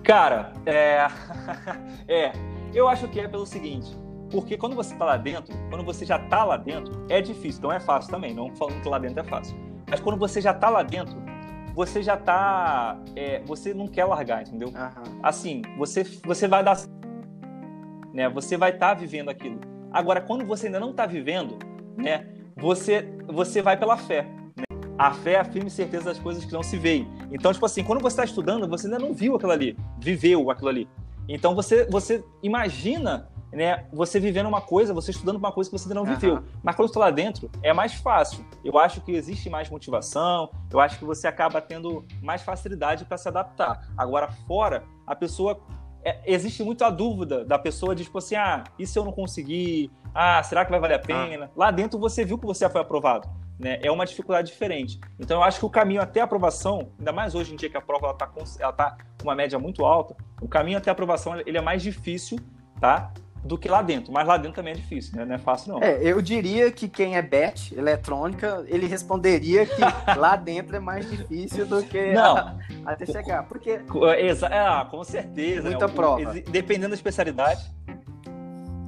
[0.05, 1.07] Cara, é...
[2.07, 2.33] é,
[2.75, 3.97] eu acho que é pelo seguinte,
[4.31, 7.73] porque quando você tá lá dentro, quando você já tá lá dentro, é difícil, não
[7.73, 9.57] é fácil também, não falando que lá dentro é fácil.
[9.89, 11.17] Mas quando você já tá lá dentro,
[11.75, 14.69] você já tá, é, você não quer largar, entendeu?
[14.69, 15.21] Uhum.
[15.23, 16.77] Assim, você, você vai dar,
[18.13, 18.29] né?
[18.29, 19.61] Você vai estar tá vivendo aquilo.
[19.91, 21.59] Agora, quando você ainda não tá vivendo,
[21.97, 22.27] né?
[22.57, 24.27] Você, você vai pela fé.
[24.97, 27.09] A fé é a firme certeza das coisas que não se veem.
[27.33, 30.69] Então, tipo assim, quando você está estudando, você ainda não viu aquilo ali, viveu aquilo
[30.69, 30.89] ali.
[31.29, 35.85] Então, você, você imagina né, você vivendo uma coisa, você estudando uma coisa que você
[35.85, 36.15] ainda não uhum.
[36.15, 36.43] viveu.
[36.63, 38.45] Mas quando você está lá dentro, é mais fácil.
[38.65, 43.17] Eu acho que existe mais motivação, eu acho que você acaba tendo mais facilidade para
[43.17, 43.89] se adaptar.
[43.97, 45.61] Agora, fora, a pessoa.
[46.07, 49.13] É, existe muito a dúvida da pessoa de, tipo assim, ah, e se eu não
[49.13, 49.91] conseguir?
[50.15, 51.01] Ah, será que vai valer a ah.
[51.01, 51.51] pena?
[51.57, 53.27] Lá dentro você viu que você foi aprovado
[53.59, 55.01] né, é uma dificuldade diferente.
[55.19, 57.77] Então, eu acho que o caminho até a aprovação, ainda mais hoje em dia que
[57.77, 61.39] a prova está com, ela tá uma média muito alta, o caminho até a aprovação
[61.47, 62.39] ele é mais difícil,
[62.81, 63.13] tá?
[63.45, 65.25] Do que lá dentro, mas lá dentro também é difícil, né?
[65.27, 65.83] Não é fácil, não.
[65.83, 69.83] É, eu diria que quem é bet eletrônica, ele responderia que
[70.17, 72.39] lá dentro é mais difícil do que não.
[72.39, 73.43] A, até chegar.
[73.43, 73.81] Porque.
[74.19, 75.69] Exa ah, com certeza.
[75.69, 75.93] Muita né?
[75.95, 76.33] prova.
[76.51, 77.71] Dependendo da especialidade,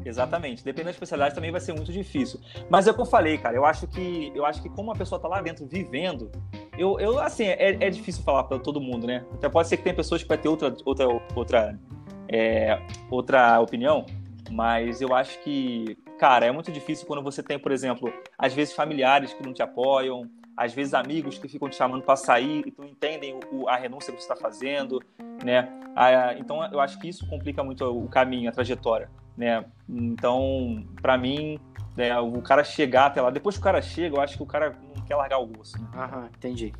[0.06, 0.64] Exatamente.
[0.64, 2.40] Dependendo da especialidade também vai ser muito difícil.
[2.70, 3.56] Mas é o que eu falei, cara.
[3.56, 6.30] Eu acho que eu acho que como a pessoa tá lá dentro vivendo,
[6.78, 9.24] eu, eu assim, é, é difícil falar para todo mundo, né?
[9.34, 11.80] Até pode ser que tem pessoas que vai ter outra outra outra
[12.28, 12.80] é,
[13.10, 14.06] outra opinião,
[14.50, 18.74] mas eu acho que, cara, é muito difícil quando você tem, por exemplo, às vezes
[18.74, 22.74] familiares que não te apoiam, às vezes amigos que ficam te chamando para sair e
[22.78, 25.00] não entendem o, a renúncia que você está fazendo,
[25.44, 25.68] né?
[25.94, 29.64] Ah, então eu acho que isso complica muito o caminho, a trajetória né?
[29.88, 31.60] Então, para mim,
[31.96, 34.46] né, o cara chegar até lá, depois que o cara chega, eu acho que o
[34.46, 35.80] cara não quer largar o gosto.
[35.80, 35.88] Né?
[35.94, 36.72] Aham, entendi.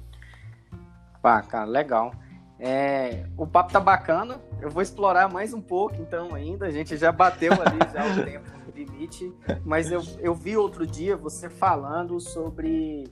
[1.23, 2.13] Pá, cara, legal.
[2.59, 4.41] É, o papo tá bacana.
[4.61, 6.67] Eu vou explorar mais um pouco, então, ainda.
[6.67, 9.33] A gente já bateu ali já o tempo limite.
[9.65, 13.05] Mas eu, eu vi outro dia você falando sobre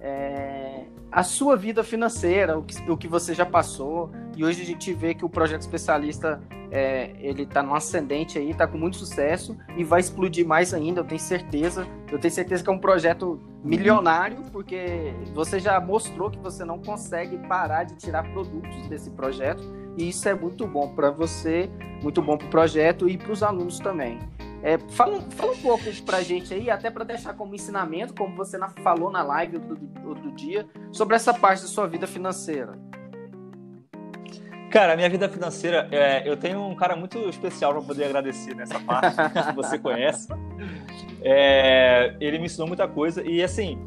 [0.00, 4.10] é, a sua vida financeira, o que, o que você já passou.
[4.36, 6.40] E hoje a gente vê que o projeto especialista
[6.70, 11.00] é, ele está no ascendente aí, está com muito sucesso e vai explodir mais ainda,
[11.00, 11.86] eu tenho certeza.
[12.10, 16.78] Eu tenho certeza que é um projeto milionário, porque você já mostrou que você não
[16.78, 19.62] consegue parar de tirar produtos desse projeto.
[19.96, 21.68] E isso é muito bom para você,
[22.02, 24.18] muito bom para o projeto e para os alunos também.
[24.62, 28.58] É, fala, fala um pouco pra gente aí, até para deixar como ensinamento, como você
[28.58, 32.76] na, falou na live outro, outro dia, sobre essa parte da sua vida financeira.
[34.70, 38.54] Cara, a minha vida financeira, é, eu tenho um cara muito especial para poder agradecer
[38.54, 40.28] nessa parte, que você conhece.
[41.22, 43.78] É, ele me ensinou muita coisa e, assim,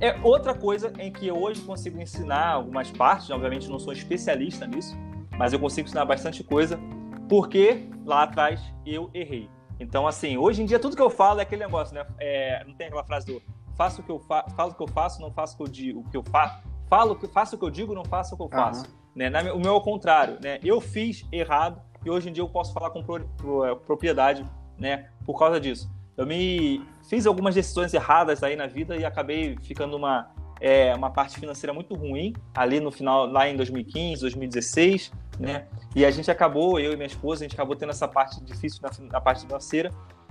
[0.00, 4.66] é outra coisa em que eu hoje consigo ensinar algumas partes, obviamente não sou especialista
[4.66, 4.96] nisso,
[5.38, 6.80] mas eu consigo ensinar bastante coisa,
[7.28, 9.48] porque lá atrás eu errei.
[9.80, 12.06] Então, assim, hoje em dia tudo que eu falo é aquele negócio, né?
[12.18, 13.42] É, não tem aquela frase do
[13.76, 15.68] faço o que eu fa falo o que eu faço, não faço o que eu
[15.68, 18.36] digo, o que eu faço, falo que faço o que eu digo, não faço o
[18.36, 18.84] que eu faço.
[18.84, 18.92] Uhum.
[19.14, 19.30] Né?
[19.30, 20.58] Na, o meu ao contrário, né?
[20.62, 24.44] Eu fiz errado e hoje em dia eu posso falar com pro, pro, é, propriedade,
[24.76, 25.10] né?
[25.24, 25.90] Por causa disso.
[26.16, 30.30] Eu me fiz algumas decisões erradas aí na vida e acabei ficando uma
[30.60, 35.66] é, uma parte financeira muito ruim ali no final, lá em 2015, 2016, né?
[35.94, 38.80] E a gente acabou, eu e minha esposa, a gente acabou tendo essa parte difícil
[38.82, 39.90] na, na parte financeira.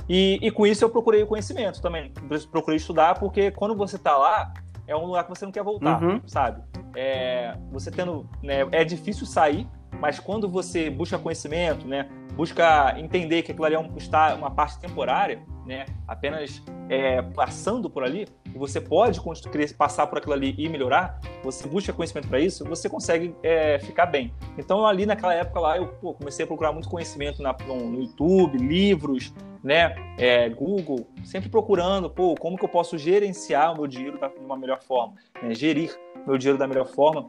[0.10, 2.14] E, e, com isso eu procurei o conhecimento também.
[2.52, 4.54] Procurei estudar, porque quando você está lá,
[4.88, 6.22] é um lugar que você não quer voltar, uhum.
[6.26, 6.64] sabe?
[6.96, 8.28] É, você tendo.
[8.42, 9.68] Né, é difícil sair,
[10.00, 14.52] mas quando você busca conhecimento, né, busca entender que aquilo ali é um, está uma
[14.52, 19.20] parte temporária, né, apenas é, passando por ali, e você pode
[19.78, 24.06] passar por aquilo ali e melhorar, você busca conhecimento para isso, você consegue é, ficar
[24.06, 24.34] bem.
[24.58, 28.00] Então, ali naquela época lá, eu pô, comecei a procurar muito conhecimento na, no, no,
[28.02, 29.34] YouTube, livros,
[29.64, 34.46] né, é, Google, sempre procurando, pô, como que eu posso gerenciar o meu dinheiro de
[34.46, 37.28] uma melhor forma, né, gerir meu dinheiro da melhor forma.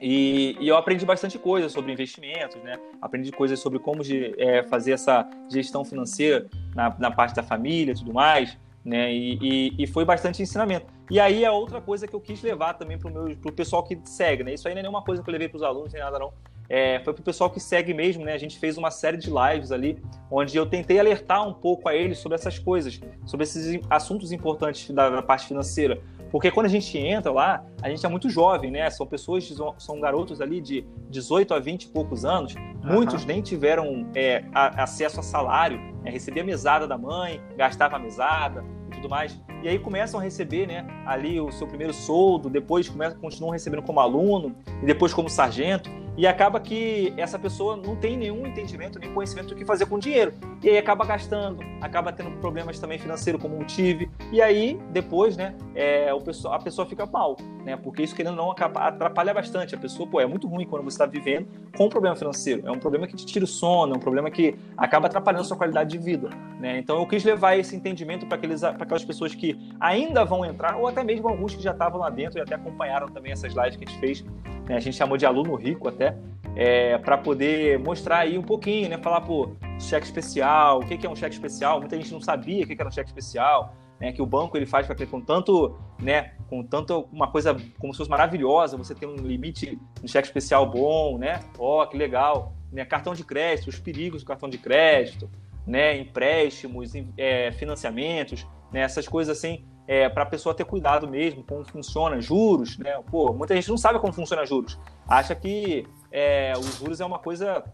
[0.00, 2.78] E, e, eu aprendi bastante coisa sobre investimentos, né?
[3.02, 7.92] Aprendi coisas sobre como de, é, fazer essa gestão financeira na, na parte da família
[7.92, 9.12] e tudo mais né?
[9.12, 10.86] E, e, e, foi bastante ensinamento.
[11.10, 14.42] E aí é outra coisa que eu quis levar também para o pessoal que segue,
[14.42, 14.54] né?
[14.54, 16.32] Isso aí não é nenhuma coisa que eu levei para os alunos, nem nada não.
[16.68, 18.32] É, foi para o pessoal que segue mesmo, né?
[18.32, 21.94] A gente fez uma série de lives ali, onde eu tentei alertar um pouco a
[21.94, 26.00] eles sobre essas coisas, sobre esses assuntos importantes da, da parte financeira.
[26.30, 28.88] Porque quando a gente entra lá, a gente é muito jovem, né?
[28.90, 32.54] São pessoas, são garotos ali de 18 a 20 e poucos anos.
[32.82, 36.10] Muitos nem tiveram é, a, acesso a salário, né?
[36.10, 39.38] recebia a mesada da mãe, gastava a mesada e tudo mais.
[39.62, 43.82] E aí começam a receber né, ali o seu primeiro soldo, depois começam, continuam recebendo
[43.82, 45.90] como aluno e depois como sargento.
[46.20, 49.94] E acaba que essa pessoa não tem nenhum entendimento, nem conhecimento do que fazer com
[49.94, 50.34] o dinheiro.
[50.62, 54.10] E aí acaba gastando, acaba tendo problemas também financeiros, como eu tive.
[54.30, 57.74] E aí, depois, né, é, o pessoa, a pessoa fica mal, né?
[57.74, 59.74] Porque isso, querendo ou não, atrapalha bastante.
[59.74, 62.64] A pessoa, pô, é muito ruim quando você está vivendo com um problema financeiro.
[62.66, 65.46] É um problema que te tira o sono, é um problema que acaba atrapalhando a
[65.46, 66.28] sua qualidade de vida,
[66.60, 66.78] né?
[66.78, 71.02] Então eu quis levar esse entendimento para aquelas pessoas que ainda vão entrar, ou até
[71.02, 73.88] mesmo alguns que já estavam lá dentro e até acompanharam também essas lives que a
[73.88, 74.22] gente fez.
[74.70, 74.76] Né?
[74.76, 76.16] A gente chamou de aluno rico até,
[76.54, 78.96] é, para poder mostrar aí um pouquinho, né?
[78.98, 79.50] Falar, pô,
[79.80, 81.80] cheque especial, o que é um cheque especial?
[81.80, 83.74] Muita gente não sabia o que era um cheque especial.
[83.98, 87.98] Né, que o banco ele faz com tanto, né, com tanto uma coisa como se
[87.98, 91.40] fosse maravilhosa, você tem um limite de cheque especial bom, né?
[91.58, 92.82] Ó, oh, que legal, né?
[92.86, 95.28] Cartão de crédito, os perigos do cartão de crédito,
[95.66, 95.98] né?
[95.98, 98.80] Empréstimos, é, financiamentos, né?
[98.80, 103.02] Essas coisas assim é, para a pessoa ter cuidado mesmo, como funciona, juros, né?
[103.10, 104.78] Pô, muita gente não sabe como funciona juros,
[105.08, 107.64] acha que é, os juros é uma coisa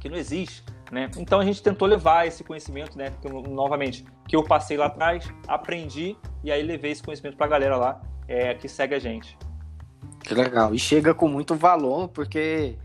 [0.00, 1.08] que não existe, né?
[1.16, 3.12] Então a gente tentou levar esse conhecimento, né?
[3.22, 7.50] Que, novamente, que eu passei lá atrás, aprendi e aí levei esse conhecimento para a
[7.50, 9.38] galera lá é, que segue a gente.
[10.24, 10.74] Que legal.
[10.74, 12.76] E chega com muito valor, porque,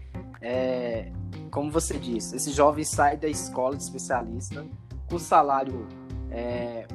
[0.43, 1.11] é,
[1.49, 4.63] como você disse, esse jovem sai da escola de especialista
[5.09, 5.87] com salário
[6.29, 6.85] é,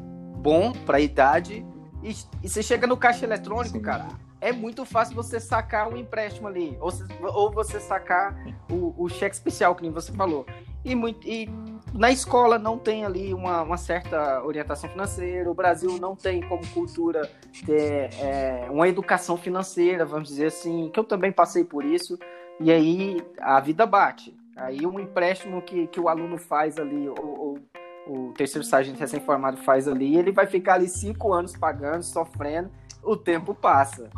[0.45, 1.65] bom para a idade.
[2.03, 3.83] E, e, você chega no caixa eletrônico, Sim.
[3.83, 4.09] cara,
[4.43, 6.93] é muito fácil você sacar um empréstimo ali, ou,
[7.33, 8.37] ou você sacar
[8.71, 10.45] o, o, cheque especial, que nem você falou.
[10.85, 11.49] E, muito, e
[11.95, 16.63] na escola não tem ali uma, uma, certa orientação financeira, o Brasil não tem como
[16.75, 17.31] cultura
[17.65, 22.19] ter é, uma educação financeira, vamos dizer assim, que eu também passei por isso,
[22.61, 24.37] e aí a vida bate.
[24.55, 27.59] Aí um empréstimo que, que o aluno faz ali, ou, ou
[28.07, 32.71] o terceiro sargento recém-formado faz ali, ele vai ficar ali cinco anos pagando, sofrendo,
[33.03, 34.11] o tempo passa.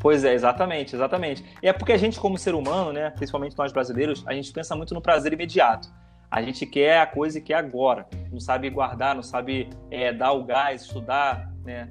[0.00, 1.44] Pois é, exatamente, exatamente.
[1.62, 4.74] E é porque a gente, como ser humano, né, principalmente nós brasileiros, a gente pensa
[4.74, 5.88] muito no prazer imediato.
[6.30, 8.06] A gente quer a coisa e quer agora.
[8.32, 11.88] Não sabe guardar, não sabe é, dar o gás, estudar, né,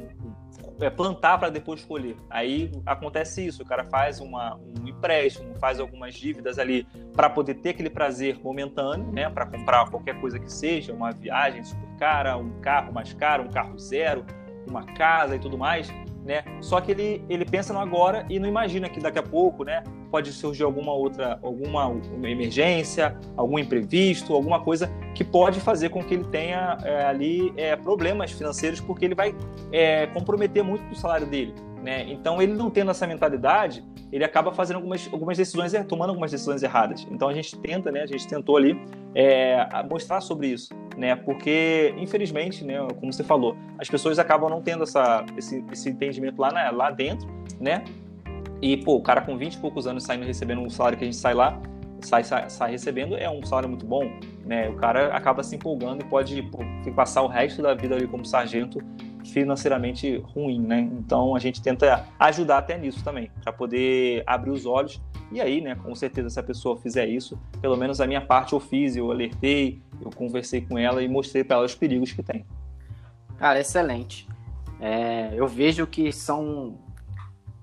[0.82, 2.16] é, plantar para depois colher.
[2.30, 7.56] Aí acontece isso, o cara faz uma, um empréstimo, faz algumas dívidas ali para poder
[7.56, 12.38] ter aquele prazer momentâneo, né, para comprar qualquer coisa que seja, uma viagem super cara,
[12.38, 14.26] um carro mais caro, um carro zero,
[14.68, 15.92] uma casa e tudo mais
[16.30, 16.44] né?
[16.62, 19.84] Só que ele, ele pensa no agora e não imagina que daqui a pouco, né,
[20.12, 21.92] pode surgir alguma outra, alguma
[22.24, 27.76] emergência, algum imprevisto, alguma coisa que pode fazer com que ele tenha é, ali é,
[27.76, 29.34] problemas financeiros, porque ele vai
[29.72, 31.52] é, comprometer muito o salário dele.
[31.84, 32.06] Né?
[32.10, 36.62] Então, ele não tendo essa mentalidade, ele acaba fazendo algumas, algumas decisões, tomando algumas decisões
[36.62, 37.08] erradas.
[37.10, 38.02] Então, a gente tenta, né?
[38.02, 38.78] A gente tentou ali
[39.16, 41.16] é, mostrar sobre isso, né?
[41.16, 42.86] Porque, infelizmente, né?
[43.00, 46.92] Como você falou, as pessoas acabam não tendo essa, esse, esse entendimento lá, na, lá
[46.92, 47.28] dentro,
[47.60, 47.84] né?
[48.62, 51.08] E, pô, o cara com 20 e poucos anos saindo recebendo um salário que a
[51.08, 51.58] gente sai lá,
[52.02, 54.12] sai, sai, sai, recebendo, é um salário muito bom,
[54.46, 54.70] né?
[54.70, 56.60] O cara acaba se empolgando e pode pô,
[56.94, 58.80] passar o resto da vida ali como sargento
[59.26, 60.80] financeiramente ruim, né?
[60.80, 65.02] Então a gente tenta ajudar até nisso também, para poder abrir os olhos.
[65.32, 68.54] E aí, né, com certeza, se a pessoa fizer isso, pelo menos a minha parte
[68.54, 72.24] eu fiz, eu alertei, eu conversei com ela e mostrei para ela os perigos que
[72.24, 72.46] tem.
[73.38, 74.28] Cara, excelente.
[74.80, 76.80] É, eu vejo que são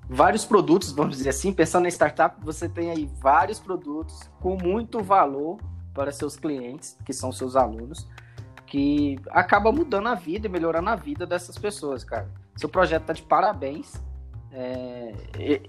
[0.08, 5.02] vários produtos, vamos dizer assim, pensando em startup, você tem aí vários produtos com muito
[5.02, 5.58] valor
[5.92, 8.06] para seus clientes, que são seus alunos
[8.66, 12.28] que acaba mudando a vida e melhorando a vida dessas pessoas, cara.
[12.56, 13.94] Seu projeto tá de parabéns.
[14.52, 15.12] É,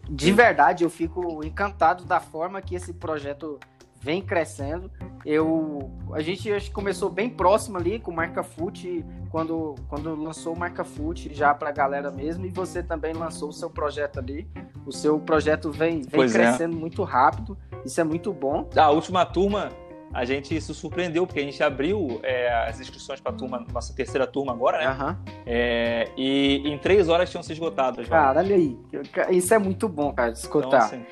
[0.10, 3.60] de verdade, eu fico encantado da forma que esse projeto
[4.02, 4.90] vem crescendo.
[5.26, 10.16] Eu, a gente acho que começou bem próximo ali com o Marca Foot, quando, quando
[10.16, 13.70] lançou o Marca Foot já para a galera mesmo, e você também lançou o seu
[13.70, 14.48] projeto ali.
[14.86, 16.30] O seu projeto vem, vem é.
[16.30, 16.80] crescendo é.
[16.80, 18.70] muito rápido, isso é muito bom.
[18.76, 19.70] A última turma
[20.14, 23.94] a gente se surpreendeu, porque a gente abriu é, as inscrições para a turma, nossa
[23.94, 25.06] terceira turma agora, né?
[25.06, 25.16] Uhum.
[25.46, 28.04] É, e em três horas tinham se esgotado.
[28.08, 28.78] Cara, olha aí.
[29.32, 30.68] Isso é muito bom, cara, de escutar.
[30.68, 31.06] Então, assim,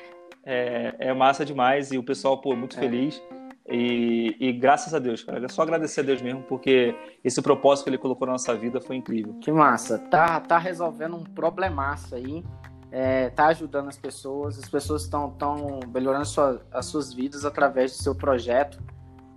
[0.44, 2.80] é, é, massa demais e o pessoal, pô, muito é.
[2.80, 3.22] feliz.
[3.68, 5.44] E, e, graças a Deus, cara.
[5.44, 6.94] É só agradecer a Deus mesmo, porque
[7.24, 9.34] esse propósito que ele colocou na nossa vida foi incrível.
[9.40, 9.98] Que massa.
[9.98, 12.44] Tá, tá resolvendo um problemaço aí.
[12.90, 17.96] É, tá ajudando as pessoas, as pessoas estão tão melhorando sua, as suas vidas através
[17.96, 18.82] do seu projeto.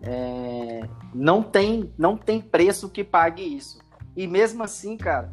[0.01, 0.81] É,
[1.13, 3.79] não tem não tem preço que pague isso.
[4.15, 5.31] E mesmo assim, cara,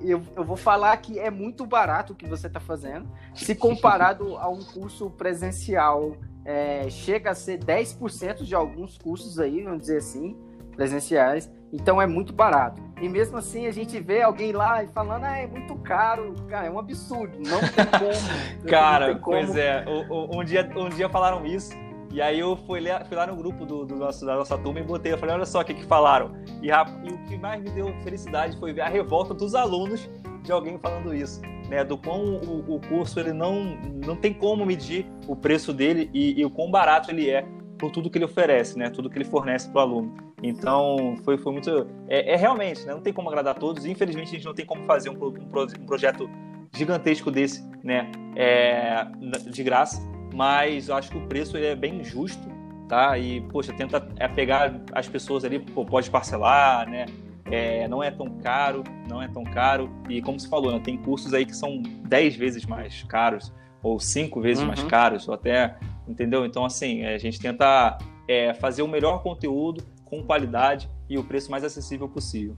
[0.00, 3.10] eu, eu vou falar que é muito barato o que você está fazendo.
[3.34, 9.62] Se comparado a um curso presencial, é, chega a ser 10% de alguns cursos aí,
[9.62, 10.36] vamos dizer assim,
[10.76, 11.50] presenciais.
[11.72, 12.80] Então é muito barato.
[13.00, 16.34] E mesmo assim a gente vê alguém lá e falando, ah, é muito caro.
[16.48, 17.36] Cara, é um absurdo.
[17.38, 18.64] Não tem como.
[18.68, 19.36] cara, tem como.
[19.36, 19.84] pois é.
[19.86, 21.74] Um, um, dia, um dia falaram isso.
[22.12, 24.80] E aí eu fui lá, fui lá no grupo do, do nosso, da nossa turma
[24.80, 26.32] e botei, eu falei, olha só o que, que falaram.
[26.62, 30.08] E, e, o que mais me deu felicidade foi ver a revolta dos alunos
[30.42, 31.42] de alguém falando isso.
[31.68, 36.08] Né, do quão o, o curso ele não, não tem como medir o preço dele
[36.14, 37.44] e, e o quão barato ele é
[37.76, 38.88] por tudo que ele oferece, né?
[38.88, 40.25] Tudo que ele fornece para o aluno.
[40.42, 41.86] Então, foi, foi muito.
[42.08, 42.92] É, é, realmente, né?
[42.92, 43.86] Não tem como agradar a todos.
[43.86, 46.28] Infelizmente, a gente não tem como fazer um, um, um projeto
[46.74, 48.10] gigantesco desse, né?
[48.34, 49.06] É,
[49.50, 50.00] de graça.
[50.34, 52.46] Mas eu acho que o preço é bem justo,
[52.88, 53.18] tá?
[53.18, 57.06] E, poxa, tenta é, pegar as pessoas ali, pô, pode parcelar, né?
[57.50, 59.88] É, não é tão caro, não é tão caro.
[60.08, 64.00] E como você falou, né, tem cursos aí que são 10 vezes mais caros, ou
[64.00, 64.68] 5 vezes uhum.
[64.68, 65.76] mais caros, ou até
[66.08, 66.44] entendeu?
[66.44, 71.50] Então, assim, a gente tenta é, fazer o melhor conteúdo com qualidade e o preço
[71.50, 72.56] mais acessível possível.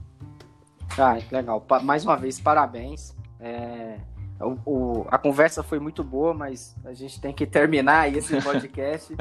[0.97, 1.65] Ah, legal.
[1.83, 3.15] Mais uma vez, parabéns.
[3.39, 3.97] É,
[4.39, 9.15] o, o, a conversa foi muito boa, mas a gente tem que terminar esse podcast.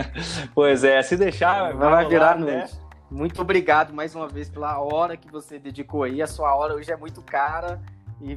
[0.55, 1.75] pois é, se deixar.
[1.75, 2.75] Vai, vai virar noite.
[2.75, 2.81] Né?
[3.11, 6.21] Muito obrigado mais uma vez pela hora que você dedicou aí.
[6.21, 7.81] A sua hora hoje é muito cara.
[8.21, 8.37] E, e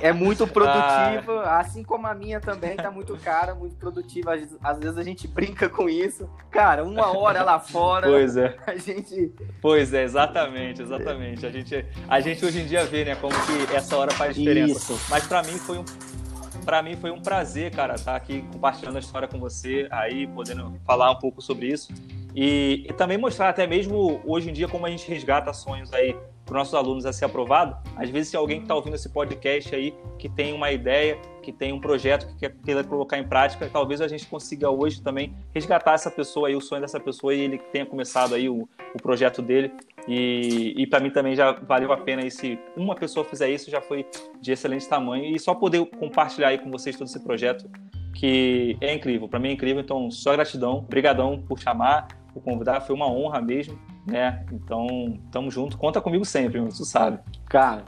[0.00, 1.60] é muito produtiva, ah.
[1.60, 4.34] assim como a minha também tá muito cara, muito produtiva.
[4.34, 6.28] Às, às, vezes a gente brinca com isso.
[6.50, 8.06] Cara, uma hora lá fora.
[8.06, 8.56] Pois é.
[8.66, 9.32] A gente.
[9.60, 11.44] Pois é, exatamente, exatamente.
[11.44, 14.92] A gente, a gente hoje em dia vê, né, como que essa hora faz diferença.
[14.92, 15.06] Isso.
[15.10, 15.84] Mas para mim foi um.
[16.64, 20.26] Para mim foi um prazer, cara, estar tá aqui compartilhando a história com você, aí
[20.26, 21.92] podendo falar um pouco sobre isso.
[22.34, 26.16] E, e também mostrar até mesmo hoje em dia como a gente resgata sonhos aí
[26.46, 27.76] para os nossos alunos a ser aprovado.
[27.96, 31.52] Às vezes, se alguém que está ouvindo esse podcast aí, que tem uma ideia, que
[31.52, 35.34] tem um projeto que quer, queira colocar em prática, talvez a gente consiga hoje também
[35.52, 39.02] resgatar essa pessoa aí, o sonho dessa pessoa e ele tenha começado aí o, o
[39.02, 39.72] projeto dele.
[40.06, 43.68] E, e para mim também já valeu a pena e se uma pessoa fizer isso
[43.68, 44.06] já foi
[44.40, 47.68] de excelente tamanho e só poder compartilhar aí com vocês todo esse projeto
[48.14, 52.80] que é incrível, para mim é incrível, então só gratidão, brigadão por chamar, por convidar,
[52.80, 53.76] foi uma honra mesmo
[54.06, 54.44] né?
[54.52, 55.76] Então, tamo junto.
[55.76, 57.18] Conta comigo sempre, tu sabe.
[57.48, 57.84] Cara,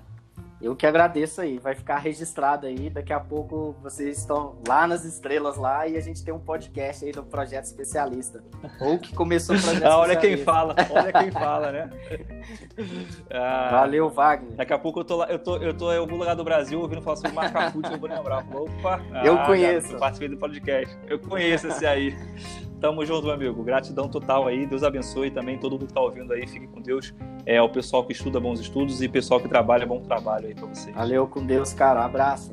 [0.60, 2.90] Eu que agradeço aí, vai ficar registrado aí.
[2.90, 7.04] Daqui a pouco vocês estão lá nas estrelas lá e a gente tem um podcast
[7.04, 8.42] aí do Projeto Especialista.
[8.80, 11.90] Ou que começou o Projeto ah, Olha quem fala, olha quem fala, né?
[13.30, 14.56] Ah, Valeu, Wagner.
[14.56, 16.80] Daqui a pouco eu tô lá, eu tô, eu tô em algum lugar do Brasil
[16.80, 18.44] ouvindo falar sobre Macapute, eu vou lembrar.
[18.52, 19.92] Opa, eu ah, conheço.
[19.92, 20.98] Eu participei do podcast.
[21.06, 22.16] Eu conheço esse aí.
[22.80, 23.62] Tamo junto, meu amigo.
[23.64, 24.64] Gratidão total aí.
[24.64, 26.46] Deus abençoe também todo mundo que tá ouvindo aí.
[26.46, 27.12] Fique com Deus.
[27.44, 30.54] É o pessoal que estuda bons estudos e o pessoal que trabalha bom trabalho aí
[30.54, 30.94] para vocês.
[30.94, 32.00] Valeu com Deus, cara.
[32.00, 32.52] Um abraço.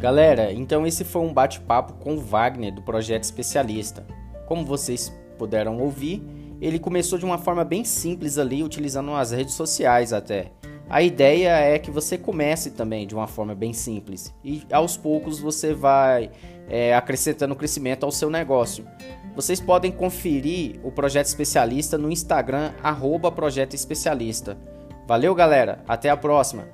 [0.00, 4.06] Galera, então esse foi um bate-papo com o Wagner do Projeto Especialista.
[4.46, 6.22] Como vocês puderam ouvir,
[6.60, 10.52] ele começou de uma forma bem simples ali, utilizando as redes sociais até.
[10.90, 15.38] A ideia é que você comece também de uma forma bem simples e aos poucos
[15.38, 16.30] você vai
[16.68, 18.86] é, acrescentando crescimento ao seu negócio.
[19.34, 24.56] Vocês podem conferir o Projeto Especialista no Instagram, arroba Projeto Especialista.
[25.06, 25.84] Valeu, galera!
[25.86, 26.66] Até a próxima!